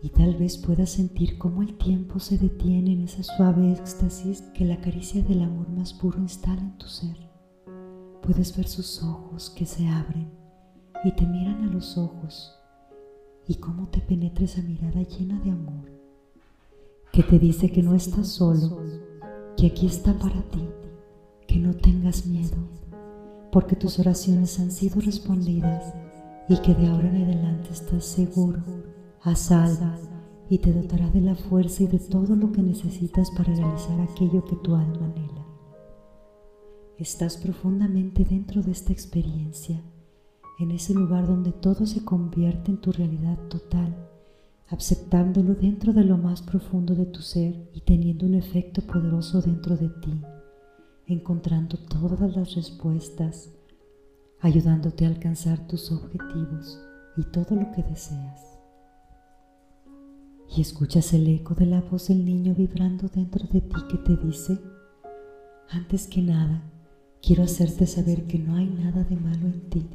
Y 0.02 0.08
tal 0.08 0.34
vez 0.34 0.58
puedas 0.58 0.90
sentir 0.90 1.38
cómo 1.38 1.62
el 1.62 1.78
tiempo 1.78 2.18
se 2.18 2.36
detiene 2.36 2.94
en 2.94 3.02
esa 3.02 3.22
suave 3.22 3.70
éxtasis 3.70 4.42
que 4.54 4.64
la 4.64 4.80
caricia 4.80 5.22
del 5.22 5.40
amor 5.40 5.68
más 5.68 5.94
puro 5.94 6.18
instala 6.18 6.62
en 6.62 6.76
tu 6.78 6.88
ser. 6.88 7.16
Puedes 8.22 8.56
ver 8.56 8.66
sus 8.66 9.04
ojos 9.04 9.50
que 9.50 9.66
se 9.66 9.86
abren 9.86 10.32
y 11.04 11.12
te 11.12 11.24
miran 11.24 11.62
a 11.62 11.72
los 11.72 11.96
ojos 11.96 12.58
y 13.46 13.54
cómo 13.54 13.86
te 13.86 14.00
penetra 14.00 14.46
esa 14.46 14.62
mirada 14.62 15.00
llena 15.02 15.38
de 15.38 15.50
amor 15.52 15.92
que 17.12 17.22
te 17.22 17.38
dice 17.38 17.70
que 17.70 17.82
no 17.82 17.94
estás 17.94 18.26
solo, 18.28 18.80
que 19.62 19.68
aquí 19.68 19.86
está 19.86 20.12
para 20.18 20.42
ti, 20.50 20.68
que 21.46 21.56
no 21.56 21.72
tengas 21.72 22.26
miedo, 22.26 22.56
porque 23.52 23.76
tus 23.76 24.00
oraciones 24.00 24.58
han 24.58 24.72
sido 24.72 25.00
respondidas 25.00 25.94
y 26.48 26.56
que 26.56 26.74
de 26.74 26.88
ahora 26.88 27.08
en 27.08 27.22
adelante 27.22 27.68
estás 27.70 28.04
seguro, 28.04 28.60
a 29.20 29.36
salvo 29.36 29.86
y 30.50 30.58
te 30.58 30.72
dotará 30.72 31.08
de 31.10 31.20
la 31.20 31.36
fuerza 31.36 31.84
y 31.84 31.86
de 31.86 32.00
todo 32.00 32.34
lo 32.34 32.50
que 32.50 32.60
necesitas 32.60 33.30
para 33.30 33.54
realizar 33.54 34.00
aquello 34.00 34.44
que 34.44 34.56
tu 34.56 34.74
alma 34.74 35.06
anhela. 35.06 35.46
Estás 36.98 37.36
profundamente 37.36 38.24
dentro 38.24 38.62
de 38.62 38.72
esta 38.72 38.92
experiencia, 38.92 39.80
en 40.58 40.72
ese 40.72 40.92
lugar 40.92 41.28
donde 41.28 41.52
todo 41.52 41.86
se 41.86 42.04
convierte 42.04 42.72
en 42.72 42.80
tu 42.80 42.90
realidad 42.90 43.38
total, 43.46 44.10
aceptándolo 44.72 45.54
dentro 45.54 45.92
de 45.92 46.04
lo 46.04 46.16
más 46.16 46.42
profundo 46.42 46.94
de 46.94 47.06
tu 47.06 47.20
ser 47.20 47.68
y 47.72 47.80
teniendo 47.80 48.26
un 48.26 48.34
efecto 48.34 48.82
poderoso 48.82 49.40
dentro 49.40 49.76
de 49.76 49.88
ti, 49.88 50.20
encontrando 51.06 51.76
todas 51.76 52.36
las 52.36 52.54
respuestas, 52.54 53.50
ayudándote 54.40 55.04
a 55.04 55.08
alcanzar 55.08 55.66
tus 55.66 55.90
objetivos 55.92 56.80
y 57.16 57.24
todo 57.24 57.54
lo 57.56 57.70
que 57.72 57.82
deseas. 57.82 58.58
Y 60.56 60.60
escuchas 60.60 61.12
el 61.14 61.28
eco 61.28 61.54
de 61.54 61.66
la 61.66 61.80
voz 61.80 62.08
del 62.08 62.24
niño 62.24 62.54
vibrando 62.54 63.08
dentro 63.08 63.46
de 63.46 63.60
ti 63.60 63.76
que 63.90 63.98
te 63.98 64.16
dice, 64.16 64.58
antes 65.70 66.06
que 66.06 66.22
nada, 66.22 66.62
Quiero 67.22 67.44
hacerte 67.44 67.86
saber 67.86 68.26
que 68.26 68.36
no 68.36 68.56
hay 68.56 68.66
nada 68.66 69.04
de 69.04 69.14
malo 69.14 69.46
en 69.46 69.70
ti. 69.70 69.88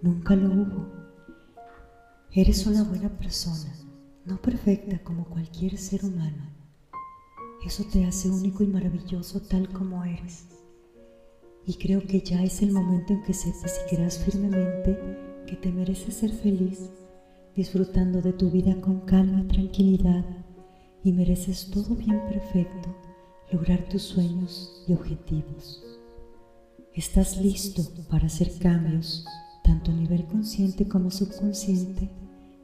Nunca 0.00 0.36
lo 0.36 0.46
hubo. 0.46 0.86
Eres 2.30 2.68
una 2.68 2.84
buena 2.84 3.08
persona, 3.08 3.74
no 4.26 4.42
perfecta 4.42 4.98
como 5.04 5.24
cualquier 5.24 5.78
ser 5.78 6.04
humano. 6.04 6.50
Eso 7.64 7.84
te 7.84 8.04
hace 8.04 8.28
único 8.28 8.64
y 8.64 8.66
maravilloso 8.66 9.40
tal 9.40 9.68
como 9.68 10.04
eres. 10.04 10.46
Y 11.64 11.74
creo 11.74 12.02
que 12.02 12.20
ya 12.20 12.42
es 12.42 12.60
el 12.62 12.72
momento 12.72 13.12
en 13.12 13.22
que 13.22 13.32
sepas 13.32 13.80
y 13.84 13.94
creas 13.94 14.18
firmemente 14.18 14.98
que 15.46 15.56
te 15.56 15.70
mereces 15.70 16.14
ser 16.14 16.32
feliz, 16.32 16.90
disfrutando 17.54 18.20
de 18.20 18.32
tu 18.32 18.50
vida 18.50 18.80
con 18.80 19.00
calma 19.00 19.42
y 19.42 19.48
tranquilidad, 19.48 20.24
y 21.04 21.12
mereces 21.12 21.70
todo 21.70 21.94
bien 21.94 22.20
perfecto, 22.28 22.96
lograr 23.52 23.88
tus 23.88 24.02
sueños 24.02 24.84
y 24.88 24.92
objetivos. 24.92 25.84
Estás 26.94 27.40
listo 27.40 27.82
para 28.10 28.26
hacer 28.26 28.58
cambios, 28.58 29.24
tanto 29.62 29.92
a 29.92 29.94
nivel 29.94 30.24
consciente 30.26 30.88
como 30.88 31.12
subconsciente, 31.12 32.10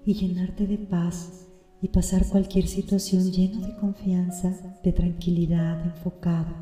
y 0.04 0.14
llenarte 0.14 0.66
de 0.66 0.78
paz 0.78 1.51
y 1.82 1.88
pasar 1.88 2.26
cualquier 2.28 2.66
situación 2.66 3.30
lleno 3.30 3.66
de 3.66 3.76
confianza, 3.76 4.78
de 4.82 4.92
tranquilidad, 4.92 5.84
enfocado 5.84 6.54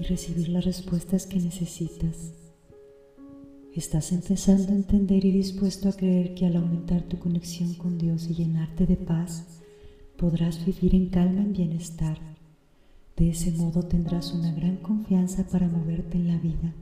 y 0.00 0.04
recibir 0.04 0.48
las 0.48 0.64
respuestas 0.64 1.26
que 1.26 1.38
necesitas. 1.38 2.32
Estás 3.74 4.10
empezando 4.10 4.72
a 4.72 4.76
entender 4.76 5.24
y 5.24 5.30
dispuesto 5.30 5.88
a 5.88 5.92
creer 5.92 6.34
que 6.34 6.46
al 6.46 6.56
aumentar 6.56 7.02
tu 7.02 7.18
conexión 7.18 7.74
con 7.74 7.98
Dios 7.98 8.26
y 8.28 8.34
llenarte 8.34 8.86
de 8.86 8.96
paz, 8.96 9.60
podrás 10.16 10.64
vivir 10.66 10.94
en 10.96 11.10
calma 11.10 11.42
y 11.42 11.52
bienestar. 11.52 12.18
De 13.16 13.30
ese 13.30 13.52
modo 13.52 13.84
tendrás 13.84 14.32
una 14.32 14.52
gran 14.52 14.78
confianza 14.78 15.46
para 15.46 15.68
moverte 15.68 16.16
en 16.16 16.26
la 16.26 16.38
vida 16.38 16.74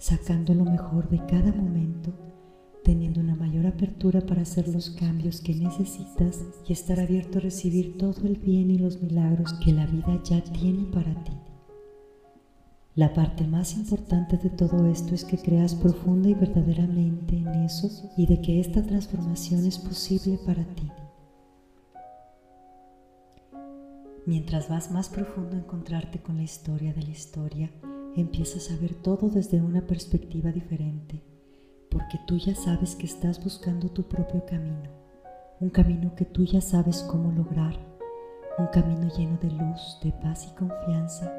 sacando 0.00 0.54
lo 0.54 0.64
mejor 0.64 1.08
de 1.10 1.18
cada 1.26 1.52
momento, 1.52 2.12
teniendo 2.84 3.20
una 3.20 3.34
mayor 3.34 3.66
apertura 3.66 4.20
para 4.20 4.42
hacer 4.42 4.68
los 4.68 4.90
cambios 4.90 5.40
que 5.40 5.54
necesitas 5.54 6.42
y 6.66 6.72
estar 6.72 7.00
abierto 7.00 7.38
a 7.38 7.42
recibir 7.42 7.98
todo 7.98 8.26
el 8.26 8.36
bien 8.36 8.70
y 8.70 8.78
los 8.78 9.02
milagros 9.02 9.52
que 9.64 9.72
la 9.72 9.86
vida 9.86 10.20
ya 10.24 10.42
tiene 10.42 10.84
para 10.92 11.12
ti. 11.24 11.32
La 12.96 13.14
parte 13.14 13.46
más 13.46 13.76
importante 13.76 14.36
de 14.36 14.50
todo 14.50 14.86
esto 14.86 15.14
es 15.14 15.24
que 15.24 15.38
creas 15.38 15.74
profunda 15.74 16.28
y 16.28 16.34
verdaderamente 16.34 17.36
en 17.36 17.48
eso 17.64 17.88
y 18.16 18.26
de 18.26 18.40
que 18.40 18.60
esta 18.60 18.82
transformación 18.82 19.64
es 19.64 19.78
posible 19.78 20.38
para 20.44 20.64
ti. 20.74 20.90
Mientras 24.26 24.68
vas 24.68 24.90
más 24.90 25.08
profundo 25.08 25.56
a 25.56 25.60
encontrarte 25.60 26.20
con 26.20 26.36
la 26.36 26.42
historia 26.42 26.92
de 26.92 27.02
la 27.02 27.10
historia, 27.10 27.70
empiezas 28.16 28.70
a 28.70 28.76
ver 28.76 28.94
todo 28.94 29.28
desde 29.28 29.62
una 29.62 29.86
perspectiva 29.86 30.52
diferente, 30.52 31.22
porque 31.90 32.18
tú 32.26 32.36
ya 32.36 32.54
sabes 32.54 32.94
que 32.94 33.06
estás 33.06 33.42
buscando 33.42 33.88
tu 33.88 34.04
propio 34.04 34.44
camino, 34.46 34.88
un 35.58 35.70
camino 35.70 36.14
que 36.14 36.24
tú 36.24 36.44
ya 36.44 36.60
sabes 36.60 37.02
cómo 37.02 37.32
lograr, 37.32 37.76
un 38.58 38.68
camino 38.68 39.08
lleno 39.16 39.36
de 39.38 39.50
luz, 39.50 39.98
de 40.02 40.12
paz 40.12 40.46
y 40.50 40.56
confianza, 40.56 41.32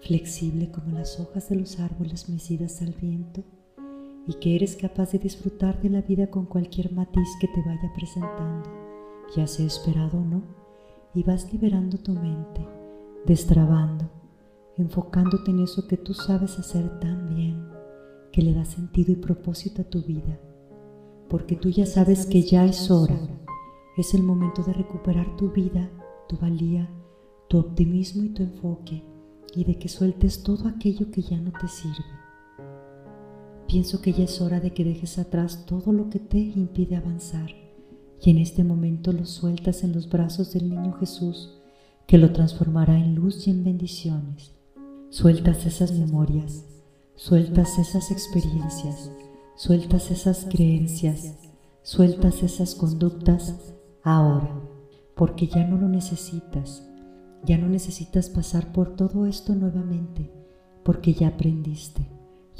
flexible 0.00 0.70
como 0.70 0.92
las 0.92 1.18
hojas 1.18 1.48
de 1.48 1.56
los 1.56 1.80
árboles 1.80 2.28
mecidas 2.28 2.82
al 2.82 2.92
viento, 2.92 3.42
y 4.28 4.34
que 4.34 4.56
eres 4.56 4.76
capaz 4.76 5.12
de 5.12 5.18
disfrutar 5.18 5.80
de 5.80 5.88
la 5.88 6.02
vida 6.02 6.28
con 6.28 6.46
cualquier 6.46 6.92
matiz 6.92 7.28
que 7.40 7.48
te 7.48 7.62
vaya 7.64 7.92
presentando, 7.94 8.68
ya 9.34 9.46
sea 9.46 9.66
esperado 9.66 10.18
o 10.18 10.24
no, 10.24 10.42
y 11.14 11.22
vas 11.22 11.50
liberando 11.52 11.96
tu 11.98 12.12
mente, 12.12 12.66
destrabando, 13.24 14.10
enfocándote 14.76 15.52
en 15.52 15.60
eso 15.60 15.86
que 15.88 15.96
tú 15.96 16.12
sabes 16.12 16.58
hacer 16.58 17.00
tan 17.00 17.34
bien, 17.34 17.75
que 18.36 18.42
le 18.42 18.52
da 18.52 18.66
sentido 18.66 19.12
y 19.12 19.16
propósito 19.16 19.80
a 19.80 19.86
tu 19.86 20.02
vida, 20.02 20.38
porque 21.30 21.56
tú 21.56 21.70
ya 21.70 21.86
sabes 21.86 22.26
que 22.26 22.42
ya 22.42 22.66
es 22.66 22.90
hora, 22.90 23.18
es 23.96 24.12
el 24.12 24.22
momento 24.22 24.62
de 24.62 24.74
recuperar 24.74 25.38
tu 25.38 25.52
vida, 25.52 25.90
tu 26.28 26.36
valía, 26.36 26.86
tu 27.48 27.56
optimismo 27.56 28.24
y 28.24 28.28
tu 28.28 28.42
enfoque, 28.42 29.02
y 29.54 29.64
de 29.64 29.78
que 29.78 29.88
sueltes 29.88 30.42
todo 30.42 30.68
aquello 30.68 31.10
que 31.10 31.22
ya 31.22 31.40
no 31.40 31.50
te 31.50 31.66
sirve. 31.66 32.04
Pienso 33.66 34.02
que 34.02 34.12
ya 34.12 34.24
es 34.24 34.38
hora 34.42 34.60
de 34.60 34.74
que 34.74 34.84
dejes 34.84 35.18
atrás 35.18 35.64
todo 35.64 35.94
lo 35.94 36.10
que 36.10 36.18
te 36.18 36.36
impide 36.36 36.96
avanzar, 36.96 37.48
y 38.20 38.28
en 38.28 38.36
este 38.36 38.64
momento 38.64 39.12
lo 39.14 39.24
sueltas 39.24 39.82
en 39.82 39.94
los 39.94 40.10
brazos 40.10 40.52
del 40.52 40.68
niño 40.68 40.92
Jesús, 41.00 41.58
que 42.06 42.18
lo 42.18 42.34
transformará 42.34 42.98
en 42.98 43.14
luz 43.14 43.46
y 43.46 43.50
en 43.50 43.64
bendiciones. 43.64 44.52
Sueltas 45.08 45.64
esas 45.64 45.92
memorias, 45.92 46.75
Sueltas 47.18 47.78
esas 47.78 48.10
experiencias, 48.10 49.10
sueltas 49.54 50.10
esas 50.10 50.44
creencias, 50.50 51.34
sueltas 51.82 52.42
esas 52.42 52.74
conductas 52.74 53.74
ahora, 54.02 54.60
porque 55.14 55.46
ya 55.46 55.66
no 55.66 55.78
lo 55.78 55.88
necesitas, 55.88 56.86
ya 57.42 57.56
no 57.56 57.70
necesitas 57.70 58.28
pasar 58.28 58.70
por 58.70 58.96
todo 58.96 59.24
esto 59.24 59.54
nuevamente, 59.54 60.30
porque 60.84 61.14
ya 61.14 61.28
aprendiste 61.28 62.06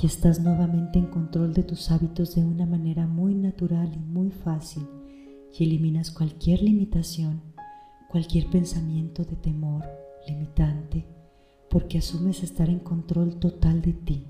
y 0.00 0.06
estás 0.06 0.40
nuevamente 0.40 0.98
en 0.98 1.08
control 1.08 1.52
de 1.52 1.62
tus 1.62 1.90
hábitos 1.90 2.34
de 2.34 2.42
una 2.42 2.64
manera 2.64 3.06
muy 3.06 3.34
natural 3.34 3.92
y 3.94 3.98
muy 3.98 4.30
fácil 4.30 4.88
y 5.52 5.64
eliminas 5.64 6.10
cualquier 6.10 6.62
limitación, 6.62 7.42
cualquier 8.08 8.48
pensamiento 8.48 9.22
de 9.22 9.36
temor 9.36 9.84
limitante, 10.26 11.04
porque 11.68 11.98
asumes 11.98 12.42
estar 12.42 12.70
en 12.70 12.78
control 12.78 13.38
total 13.38 13.82
de 13.82 13.92
ti. 13.92 14.26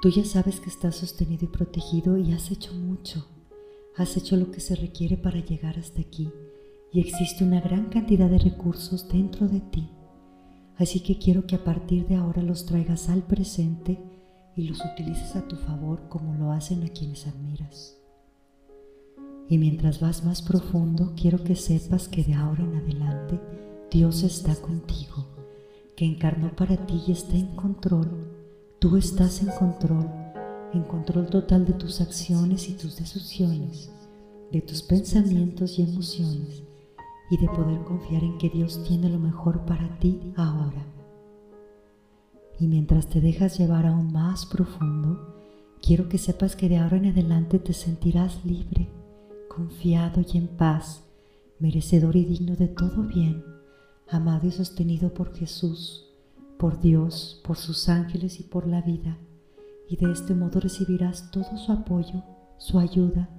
Tú 0.00 0.08
ya 0.08 0.24
sabes 0.24 0.60
que 0.60 0.70
estás 0.70 0.96
sostenido 0.96 1.44
y 1.44 1.48
protegido 1.48 2.16
y 2.16 2.32
has 2.32 2.50
hecho 2.50 2.72
mucho. 2.72 3.26
Has 3.98 4.16
hecho 4.16 4.34
lo 4.38 4.50
que 4.50 4.60
se 4.60 4.74
requiere 4.74 5.18
para 5.18 5.44
llegar 5.44 5.78
hasta 5.78 6.00
aquí 6.00 6.30
y 6.90 7.00
existe 7.00 7.44
una 7.44 7.60
gran 7.60 7.90
cantidad 7.90 8.30
de 8.30 8.38
recursos 8.38 9.08
dentro 9.08 9.46
de 9.46 9.60
ti. 9.60 9.90
Así 10.78 11.00
que 11.00 11.18
quiero 11.18 11.46
que 11.46 11.56
a 11.56 11.64
partir 11.64 12.06
de 12.06 12.16
ahora 12.16 12.40
los 12.40 12.64
traigas 12.64 13.10
al 13.10 13.24
presente 13.24 14.02
y 14.56 14.68
los 14.68 14.80
utilices 14.82 15.36
a 15.36 15.46
tu 15.46 15.56
favor 15.56 16.08
como 16.08 16.34
lo 16.34 16.50
hacen 16.50 16.82
a 16.82 16.88
quienes 16.88 17.26
admiras. 17.26 17.98
Y 19.50 19.58
mientras 19.58 20.00
vas 20.00 20.24
más 20.24 20.40
profundo, 20.40 21.12
quiero 21.14 21.44
que 21.44 21.56
sepas 21.56 22.08
que 22.08 22.24
de 22.24 22.32
ahora 22.32 22.64
en 22.64 22.76
adelante 22.76 23.38
Dios 23.90 24.22
está 24.22 24.54
contigo, 24.54 25.26
que 25.94 26.06
encarnó 26.06 26.56
para 26.56 26.86
ti 26.86 27.02
y 27.06 27.12
está 27.12 27.36
en 27.36 27.54
control 27.54 28.39
Tú 28.80 28.96
estás 28.96 29.42
en 29.42 29.50
control, 29.50 30.08
en 30.72 30.84
control 30.84 31.26
total 31.26 31.66
de 31.66 31.74
tus 31.74 32.00
acciones 32.00 32.66
y 32.70 32.72
tus 32.72 32.96
decisiones, 32.96 33.92
de 34.50 34.62
tus 34.62 34.80
pensamientos 34.80 35.78
y 35.78 35.82
emociones, 35.82 36.62
y 37.30 37.36
de 37.36 37.46
poder 37.48 37.82
confiar 37.82 38.24
en 38.24 38.38
que 38.38 38.48
Dios 38.48 38.82
tiene 38.84 39.10
lo 39.10 39.18
mejor 39.18 39.66
para 39.66 39.98
ti 39.98 40.32
ahora. 40.34 40.86
Y 42.58 42.68
mientras 42.68 43.06
te 43.06 43.20
dejas 43.20 43.58
llevar 43.58 43.84
aún 43.84 44.14
más 44.14 44.46
profundo, 44.46 45.28
quiero 45.82 46.08
que 46.08 46.16
sepas 46.16 46.56
que 46.56 46.70
de 46.70 46.78
ahora 46.78 46.96
en 46.96 47.08
adelante 47.08 47.58
te 47.58 47.74
sentirás 47.74 48.46
libre, 48.46 48.88
confiado 49.54 50.22
y 50.22 50.38
en 50.38 50.48
paz, 50.48 51.04
merecedor 51.58 52.16
y 52.16 52.24
digno 52.24 52.56
de 52.56 52.68
todo 52.68 53.02
bien, 53.02 53.44
amado 54.08 54.46
y 54.46 54.52
sostenido 54.52 55.12
por 55.12 55.34
Jesús 55.36 56.09
por 56.60 56.78
Dios, 56.78 57.40
por 57.42 57.56
sus 57.56 57.88
ángeles 57.88 58.38
y 58.38 58.42
por 58.42 58.66
la 58.66 58.82
vida, 58.82 59.16
y 59.88 59.96
de 59.96 60.12
este 60.12 60.34
modo 60.34 60.60
recibirás 60.60 61.30
todo 61.30 61.56
su 61.56 61.72
apoyo, 61.72 62.22
su 62.58 62.78
ayuda 62.78 63.30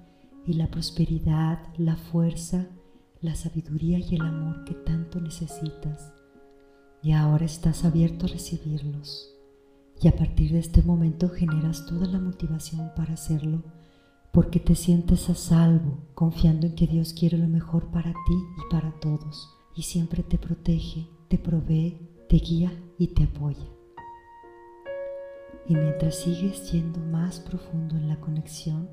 y 0.47 0.53
la 0.53 0.71
prosperidad, 0.71 1.59
la 1.77 1.95
fuerza, 1.97 2.65
la 3.21 3.35
sabiduría 3.35 3.99
y 3.99 4.15
el 4.15 4.21
amor 4.21 4.65
que 4.65 4.73
tanto 4.73 5.21
necesitas. 5.21 6.11
Y 7.03 7.11
ahora 7.11 7.45
estás 7.45 7.85
abierto 7.85 8.25
a 8.25 8.29
recibirlos. 8.29 9.29
Y 10.01 10.07
a 10.07 10.15
partir 10.15 10.51
de 10.53 10.59
este 10.59 10.81
momento 10.81 11.29
generas 11.29 11.85
toda 11.85 12.07
la 12.07 12.19
motivación 12.19 12.89
para 12.95 13.13
hacerlo, 13.13 13.63
porque 14.31 14.59
te 14.59 14.73
sientes 14.73 15.29
a 15.29 15.35
salvo, 15.35 15.99
confiando 16.15 16.65
en 16.65 16.73
que 16.73 16.87
Dios 16.87 17.13
quiere 17.13 17.37
lo 17.37 17.47
mejor 17.47 17.91
para 17.91 18.13
ti 18.13 18.33
y 18.57 18.71
para 18.71 18.99
todos, 18.99 19.47
y 19.75 19.83
siempre 19.83 20.23
te 20.23 20.39
protege, 20.39 21.07
te 21.27 21.37
provee 21.37 22.10
te 22.31 22.37
guía 22.37 22.71
y 22.97 23.07
te 23.07 23.25
apoya. 23.25 23.67
Y 25.67 25.75
mientras 25.75 26.15
sigues 26.15 26.71
yendo 26.71 27.01
más 27.01 27.41
profundo 27.41 27.97
en 27.97 28.07
la 28.07 28.21
conexión, 28.21 28.89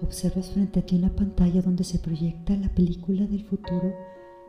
observas 0.00 0.50
frente 0.50 0.80
a 0.80 0.86
ti 0.86 0.96
una 0.96 1.14
pantalla 1.14 1.60
donde 1.60 1.84
se 1.84 1.98
proyecta 1.98 2.56
la 2.56 2.74
película 2.74 3.26
del 3.26 3.44
futuro 3.44 3.92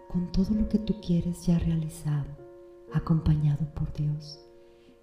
con 0.07 0.31
todo 0.31 0.55
lo 0.55 0.69
que 0.69 0.79
tú 0.79 1.01
quieres 1.01 1.45
ya 1.45 1.59
realizado, 1.59 2.37
acompañado 2.93 3.65
por 3.73 3.91
Dios. 3.91 4.39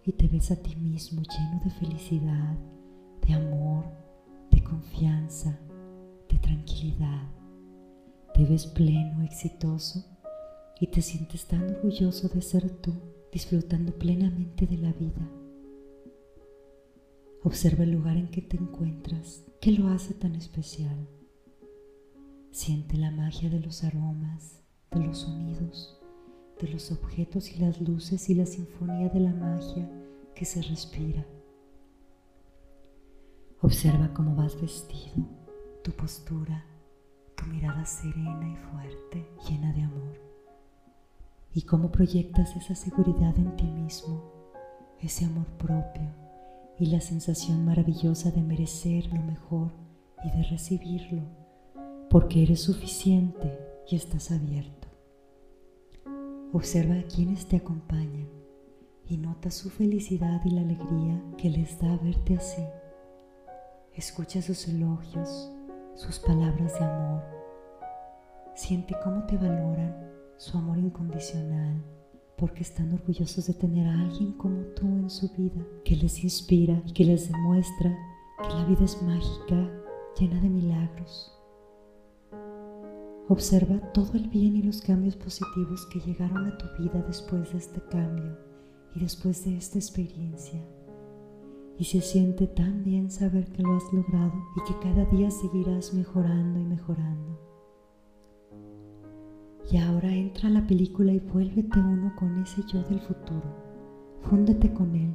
Y 0.06 0.12
te 0.12 0.26
ves 0.26 0.50
a 0.50 0.56
ti 0.56 0.74
mismo 0.76 1.20
lleno 1.20 1.60
de 1.62 1.70
felicidad, 1.70 2.56
de 3.26 3.34
amor, 3.34 3.84
de 4.50 4.64
confianza, 4.64 5.60
de 6.30 6.38
tranquilidad. 6.38 7.28
Te 8.32 8.46
ves 8.46 8.66
pleno, 8.68 9.22
exitoso 9.22 10.11
y 10.82 10.88
te 10.88 11.00
sientes 11.00 11.46
tan 11.46 11.62
orgulloso 11.62 12.26
de 12.26 12.42
ser 12.42 12.68
tú, 12.68 12.92
disfrutando 13.30 13.96
plenamente 13.96 14.66
de 14.66 14.78
la 14.78 14.92
vida. 14.92 15.30
Observa 17.44 17.84
el 17.84 17.92
lugar 17.92 18.16
en 18.16 18.28
que 18.32 18.42
te 18.42 18.56
encuentras, 18.56 19.44
¿qué 19.60 19.70
lo 19.70 19.86
hace 19.90 20.12
tan 20.12 20.34
especial? 20.34 21.06
Siente 22.50 22.96
la 22.96 23.12
magia 23.12 23.48
de 23.48 23.60
los 23.60 23.84
aromas, 23.84 24.60
de 24.90 25.06
los 25.06 25.18
sonidos, 25.18 26.00
de 26.60 26.66
los 26.66 26.90
objetos 26.90 27.52
y 27.52 27.60
las 27.60 27.80
luces 27.80 28.28
y 28.28 28.34
la 28.34 28.46
sinfonía 28.46 29.08
de 29.08 29.20
la 29.20 29.32
magia 29.32 29.88
que 30.34 30.44
se 30.44 30.62
respira. 30.62 31.24
Observa 33.60 34.12
cómo 34.12 34.34
vas 34.34 34.60
vestido, 34.60 35.28
tu 35.84 35.92
postura, 35.92 36.66
tu 37.36 37.44
mirada 37.44 37.84
serena 37.86 38.48
y 38.48 38.56
fuerte, 38.56 39.28
llena 39.48 39.72
de 39.74 39.82
amor 39.82 40.31
y 41.54 41.62
cómo 41.62 41.90
proyectas 41.90 42.56
esa 42.56 42.74
seguridad 42.74 43.36
en 43.36 43.54
ti 43.56 43.64
mismo, 43.64 44.22
ese 45.00 45.26
amor 45.26 45.46
propio 45.58 46.08
y 46.78 46.86
la 46.86 47.00
sensación 47.00 47.64
maravillosa 47.64 48.30
de 48.30 48.42
merecer 48.42 49.06
lo 49.12 49.22
mejor 49.22 49.70
y 50.24 50.30
de 50.30 50.42
recibirlo, 50.44 51.22
porque 52.08 52.42
eres 52.42 52.62
suficiente 52.62 53.58
y 53.88 53.96
estás 53.96 54.30
abierto. 54.30 54.88
Observa 56.52 56.94
a 56.98 57.04
quienes 57.04 57.46
te 57.46 57.56
acompañan 57.56 58.28
y 59.06 59.16
nota 59.18 59.50
su 59.50 59.68
felicidad 59.68 60.40
y 60.44 60.50
la 60.50 60.62
alegría 60.62 61.22
que 61.36 61.50
les 61.50 61.78
da 61.80 61.96
verte 61.98 62.36
así. 62.36 62.62
Escucha 63.94 64.40
sus 64.40 64.68
elogios, 64.68 65.50
sus 65.94 66.18
palabras 66.18 66.78
de 66.78 66.84
amor. 66.84 67.22
Siente 68.54 68.94
cómo 69.02 69.24
te 69.24 69.36
valoran 69.36 70.11
su 70.42 70.58
amor 70.58 70.76
incondicional, 70.76 71.80
porque 72.36 72.64
están 72.64 72.92
orgullosos 72.92 73.46
de 73.46 73.54
tener 73.54 73.86
a 73.86 74.00
alguien 74.00 74.32
como 74.32 74.60
tú 74.74 74.86
en 74.86 75.08
su 75.08 75.28
vida, 75.34 75.64
que 75.84 75.94
les 75.94 76.24
inspira 76.24 76.82
y 76.84 76.92
que 76.92 77.04
les 77.04 77.30
demuestra 77.30 77.96
que 78.42 78.48
la 78.48 78.64
vida 78.64 78.84
es 78.84 79.00
mágica, 79.04 79.70
llena 80.18 80.40
de 80.40 80.48
milagros. 80.48 81.32
Observa 83.28 83.92
todo 83.92 84.14
el 84.14 84.28
bien 84.30 84.56
y 84.56 84.62
los 84.62 84.82
cambios 84.82 85.14
positivos 85.14 85.86
que 85.86 86.00
llegaron 86.00 86.48
a 86.48 86.58
tu 86.58 86.66
vida 86.82 87.04
después 87.06 87.52
de 87.52 87.58
este 87.58 87.80
cambio 87.88 88.36
y 88.96 88.98
después 89.00 89.44
de 89.44 89.56
esta 89.56 89.78
experiencia. 89.78 90.60
Y 91.78 91.84
se 91.84 92.00
siente 92.00 92.48
tan 92.48 92.82
bien 92.82 93.12
saber 93.12 93.52
que 93.52 93.62
lo 93.62 93.76
has 93.76 93.92
logrado 93.92 94.34
y 94.56 94.72
que 94.72 94.78
cada 94.80 95.04
día 95.04 95.30
seguirás 95.30 95.94
mejorando 95.94 96.58
y 96.58 96.64
mejorando. 96.64 97.51
Y 99.72 99.78
ahora 99.78 100.14
entra 100.14 100.50
a 100.50 100.52
la 100.52 100.66
película 100.66 101.14
y 101.14 101.18
vuélvete 101.18 101.78
uno 101.78 102.12
con 102.14 102.38
ese 102.42 102.60
yo 102.70 102.82
del 102.82 103.00
futuro. 103.00 103.56
Fúndete 104.20 104.70
con 104.70 104.94
él. 104.94 105.14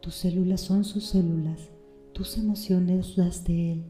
Tus 0.00 0.14
células 0.14 0.60
son 0.60 0.84
sus 0.84 1.06
células, 1.06 1.70
tus 2.12 2.36
emociones 2.36 3.16
las 3.16 3.44
de 3.44 3.72
él. 3.72 3.86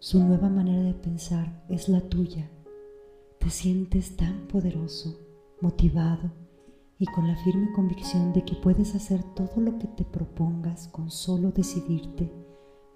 Su 0.00 0.18
nueva 0.18 0.48
manera 0.48 0.82
de 0.82 0.94
pensar 0.94 1.64
es 1.68 1.88
la 1.88 2.00
tuya. 2.00 2.50
Te 3.38 3.50
sientes 3.50 4.16
tan 4.16 4.48
poderoso, 4.48 5.16
motivado 5.60 6.32
y 6.98 7.06
con 7.06 7.28
la 7.28 7.36
firme 7.44 7.70
convicción 7.76 8.32
de 8.32 8.44
que 8.44 8.56
puedes 8.56 8.96
hacer 8.96 9.22
todo 9.36 9.60
lo 9.60 9.78
que 9.78 9.86
te 9.86 10.04
propongas 10.04 10.88
con 10.88 11.12
solo 11.12 11.52
decidirte, 11.52 12.32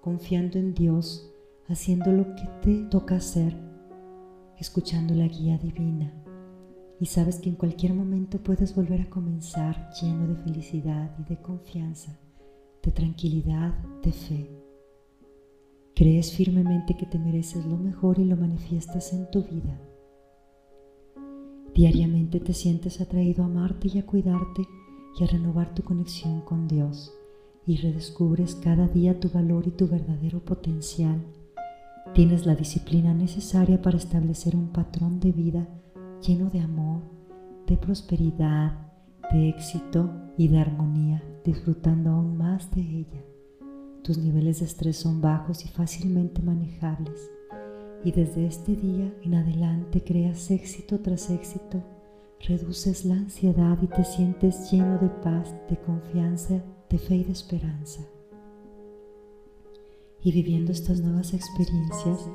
confiando 0.01 0.59
en 0.59 0.73
Dios, 0.73 1.33
haciendo 1.69 2.11
lo 2.11 2.25
que 2.35 2.43
te 2.61 2.83
toca 2.89 3.15
hacer 3.15 3.72
escuchando 4.63 5.13
la 5.13 5.27
guía 5.27 5.57
divina 5.57 6.13
y 6.97 7.05
sabes 7.05 7.39
que 7.39 7.49
en 7.49 7.55
cualquier 7.55 7.93
momento 7.93 8.41
puedes 8.41 8.73
volver 8.73 9.01
a 9.01 9.09
comenzar 9.09 9.89
lleno 10.01 10.25
de 10.25 10.37
felicidad 10.37 11.13
y 11.19 11.23
de 11.25 11.41
confianza, 11.41 12.17
de 12.81 12.91
tranquilidad, 12.93 13.73
de 14.01 14.13
fe. 14.13 14.49
Crees 15.93 16.31
firmemente 16.31 16.95
que 16.95 17.05
te 17.05 17.19
mereces 17.19 17.65
lo 17.65 17.75
mejor 17.75 18.19
y 18.19 18.23
lo 18.23 18.37
manifiestas 18.37 19.11
en 19.11 19.29
tu 19.31 19.43
vida. 19.43 19.81
Diariamente 21.75 22.39
te 22.39 22.53
sientes 22.53 23.01
atraído 23.01 23.43
a 23.43 23.47
amarte 23.47 23.89
y 23.93 23.99
a 23.99 24.05
cuidarte 24.05 24.65
y 25.19 25.23
a 25.25 25.27
renovar 25.27 25.75
tu 25.75 25.83
conexión 25.83 26.39
con 26.39 26.69
Dios 26.69 27.11
y 27.67 27.75
redescubres 27.75 28.55
cada 28.55 28.87
día 28.87 29.19
tu 29.19 29.27
valor 29.27 29.67
y 29.67 29.71
tu 29.71 29.89
verdadero 29.89 30.39
potencial. 30.39 31.21
Tienes 32.11 32.45
la 32.45 32.55
disciplina 32.55 33.13
necesaria 33.13 33.81
para 33.81 33.97
establecer 33.97 34.55
un 34.55 34.67
patrón 34.67 35.19
de 35.19 35.31
vida 35.31 35.67
lleno 36.21 36.49
de 36.49 36.59
amor, 36.59 37.01
de 37.65 37.75
prosperidad, 37.77 38.73
de 39.31 39.49
éxito 39.49 40.11
y 40.37 40.47
de 40.47 40.59
armonía, 40.59 41.23
disfrutando 41.43 42.11
aún 42.11 42.37
más 42.37 42.69
de 42.71 42.81
ella. 42.81 43.23
Tus 44.03 44.19
niveles 44.19 44.59
de 44.59 44.65
estrés 44.65 44.97
son 44.97 45.21
bajos 45.21 45.65
y 45.65 45.69
fácilmente 45.69 46.43
manejables. 46.43 47.31
Y 48.03 48.11
desde 48.11 48.45
este 48.45 48.75
día 48.75 49.11
en 49.23 49.33
adelante 49.33 50.03
creas 50.03 50.51
éxito 50.51 50.99
tras 50.99 51.31
éxito, 51.31 51.81
reduces 52.41 53.05
la 53.05 53.15
ansiedad 53.15 53.79
y 53.81 53.87
te 53.87 54.03
sientes 54.03 54.69
lleno 54.71 54.99
de 54.99 55.09
paz, 55.09 55.55
de 55.69 55.77
confianza 55.77 56.61
de 56.93 56.99
fe 56.99 57.15
y 57.15 57.23
de 57.23 57.31
esperanza. 57.31 58.03
Y 60.23 60.31
viviendo 60.31 60.71
estas 60.71 61.01
nuevas 61.01 61.33
experiencias, 61.33 62.29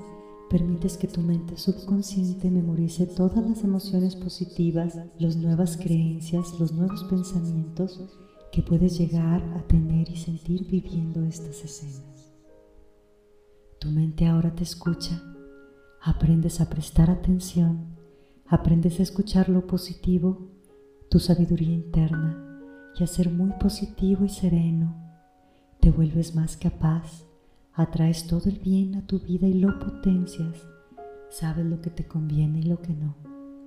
permites 0.50 0.96
que 0.96 1.08
tu 1.08 1.20
mente 1.20 1.56
subconsciente 1.56 2.50
memorice 2.50 3.06
todas 3.06 3.46
las 3.48 3.64
emociones 3.64 4.16
positivas, 4.16 4.98
las 5.18 5.36
nuevas 5.36 5.76
creencias, 5.76 6.58
los 6.58 6.72
nuevos 6.72 7.04
pensamientos 7.04 8.00
que 8.52 8.62
puedes 8.62 8.98
llegar 8.98 9.42
a 9.56 9.62
tener 9.66 10.10
y 10.10 10.16
sentir 10.16 10.66
viviendo 10.66 11.22
estas 11.24 11.64
escenas. 11.64 12.32
Tu 13.78 13.90
mente 13.90 14.26
ahora 14.26 14.54
te 14.54 14.64
escucha, 14.64 15.22
aprendes 16.02 16.60
a 16.60 16.68
prestar 16.68 17.10
atención, 17.10 17.96
aprendes 18.46 19.00
a 19.00 19.02
escuchar 19.02 19.48
lo 19.48 19.66
positivo, 19.66 20.50
tu 21.10 21.20
sabiduría 21.20 21.74
interna 21.74 22.60
y 22.98 23.04
a 23.04 23.06
ser 23.06 23.30
muy 23.30 23.52
positivo 23.52 24.24
y 24.24 24.28
sereno. 24.28 24.96
Te 25.80 25.90
vuelves 25.90 26.34
más 26.34 26.56
capaz, 26.56 27.27
atraes 27.78 28.26
todo 28.26 28.50
el 28.50 28.58
bien 28.58 28.96
a 28.96 29.06
tu 29.06 29.20
vida 29.20 29.46
y 29.46 29.54
lo 29.54 29.78
potencias. 29.78 30.66
Sabes 31.30 31.64
lo 31.64 31.80
que 31.80 31.90
te 31.90 32.08
conviene 32.08 32.58
y 32.58 32.62
lo 32.62 32.82
que 32.82 32.92
no. 32.92 33.14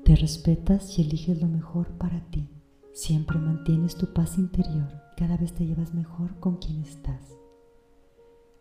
Te 0.04 0.18
respetas 0.18 1.00
y 1.00 1.04
eliges 1.04 1.42
lo 1.42 1.48
mejor 1.48 1.88
para 1.98 2.20
ti. 2.30 2.50
Siempre 2.92 3.40
mantienes 3.40 3.96
tu 3.96 4.12
paz 4.12 4.38
interior. 4.38 4.90
Cada 5.16 5.38
vez 5.38 5.54
te 5.54 5.66
llevas 5.66 5.94
mejor 5.94 6.38
con 6.42 6.58
quien 6.58 6.82
estás. 6.82 7.38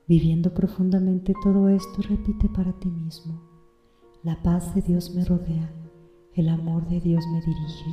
Viviendo 0.07 0.55
profundamente 0.55 1.35
todo 1.43 1.69
esto, 1.69 2.01
repite 2.09 2.49
para 2.49 2.73
ti 2.79 2.89
mismo. 2.89 3.43
La 4.23 4.41
paz 4.45 4.73
de 4.77 4.83
Dios 4.83 5.13
me 5.17 5.25
rodea, 5.25 5.73
el 6.35 6.49
amor 6.49 6.89
de 6.89 7.01
Dios 7.01 7.25
me 7.33 7.41
dirige 7.41 7.91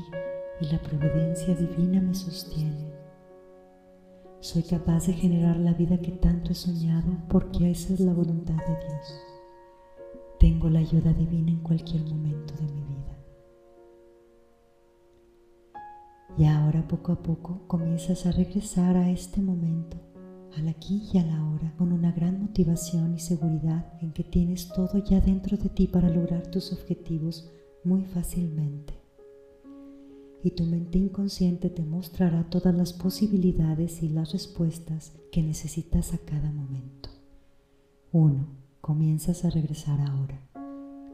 y 0.61 0.65
la 0.65 0.79
providencia 0.81 1.55
divina 1.55 2.01
me 2.01 2.13
sostiene. 2.13 2.86
Soy 4.39 4.61
capaz 4.61 5.07
de 5.07 5.13
generar 5.13 5.57
la 5.57 5.73
vida 5.73 5.97
que 5.97 6.11
tanto 6.11 6.51
he 6.51 6.55
soñado 6.55 7.11
porque 7.27 7.71
esa 7.71 7.93
es 7.93 7.99
la 7.99 8.13
voluntad 8.13 8.55
de 8.55 8.85
Dios. 8.85 9.21
Tengo 10.39 10.69
la 10.69 10.77
ayuda 10.77 11.11
divina 11.11 11.51
en 11.51 11.61
cualquier 11.61 12.03
momento 12.03 12.53
de 12.53 12.71
mi 12.71 12.81
vida. 12.81 13.17
Y 16.37 16.45
ahora 16.45 16.87
poco 16.87 17.13
a 17.13 17.23
poco 17.23 17.61
comienzas 17.65 18.27
a 18.27 18.31
regresar 18.31 18.95
a 18.95 19.09
este 19.09 19.41
momento, 19.41 19.97
al 20.55 20.67
aquí 20.67 21.09
y 21.11 21.17
a 21.17 21.25
la 21.25 21.43
hora, 21.43 21.73
con 21.75 21.91
una 21.91 22.11
gran 22.11 22.39
motivación 22.39 23.15
y 23.15 23.19
seguridad 23.19 23.91
en 24.01 24.13
que 24.13 24.23
tienes 24.23 24.69
todo 24.69 25.03
ya 25.03 25.19
dentro 25.19 25.57
de 25.57 25.69
ti 25.69 25.87
para 25.87 26.09
lograr 26.09 26.45
tus 26.51 26.71
objetivos 26.71 27.51
muy 27.83 28.05
fácilmente 28.05 29.06
y 30.47 30.51
tu 30.51 30.63
mente 30.63 30.97
inconsciente 30.97 31.69
te 31.69 31.83
mostrará 31.83 32.49
todas 32.49 32.73
las 32.73 32.93
posibilidades 32.93 34.01
y 34.01 34.07
las 34.07 34.31
respuestas 34.31 35.11
que 35.29 35.43
necesitas 35.43 36.13
a 36.13 36.19
cada 36.19 36.53
momento. 36.53 37.09
1. 38.13 38.47
Comienzas 38.79 39.43
a 39.43 39.49
regresar 39.49 39.99
ahora. 39.99 40.39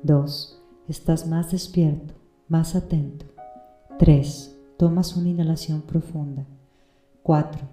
2. 0.03 0.61
Estás 0.87 1.25
más 1.25 1.51
despierto, 1.51 2.13
más 2.47 2.75
atento. 2.75 3.25
3. 3.97 4.55
Tomas 4.77 5.17
una 5.17 5.29
inhalación 5.29 5.81
profunda. 5.81 6.45
4. 7.23 7.67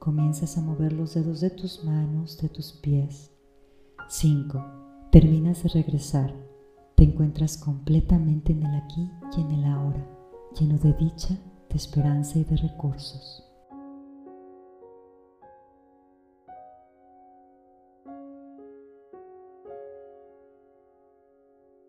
Comienzas 0.00 0.58
a 0.58 0.62
mover 0.62 0.92
los 0.92 1.14
dedos 1.14 1.40
de 1.40 1.50
tus 1.50 1.84
manos, 1.84 2.38
de 2.38 2.48
tus 2.48 2.72
pies. 2.72 3.30
5. 4.08 4.64
Terminas 5.12 5.62
de 5.62 5.68
regresar. 5.68 6.34
Te 6.96 7.04
encuentras 7.04 7.56
completamente 7.56 8.52
en 8.52 8.64
el 8.64 8.74
aquí 8.74 9.08
y 9.36 9.42
en 9.42 9.50
el 9.52 9.64
ahora 9.66 10.13
lleno 10.58 10.78
de 10.78 10.92
dicha, 10.94 11.34
de 11.68 11.76
esperanza 11.76 12.38
y 12.38 12.44
de 12.44 12.56
recursos. 12.56 13.43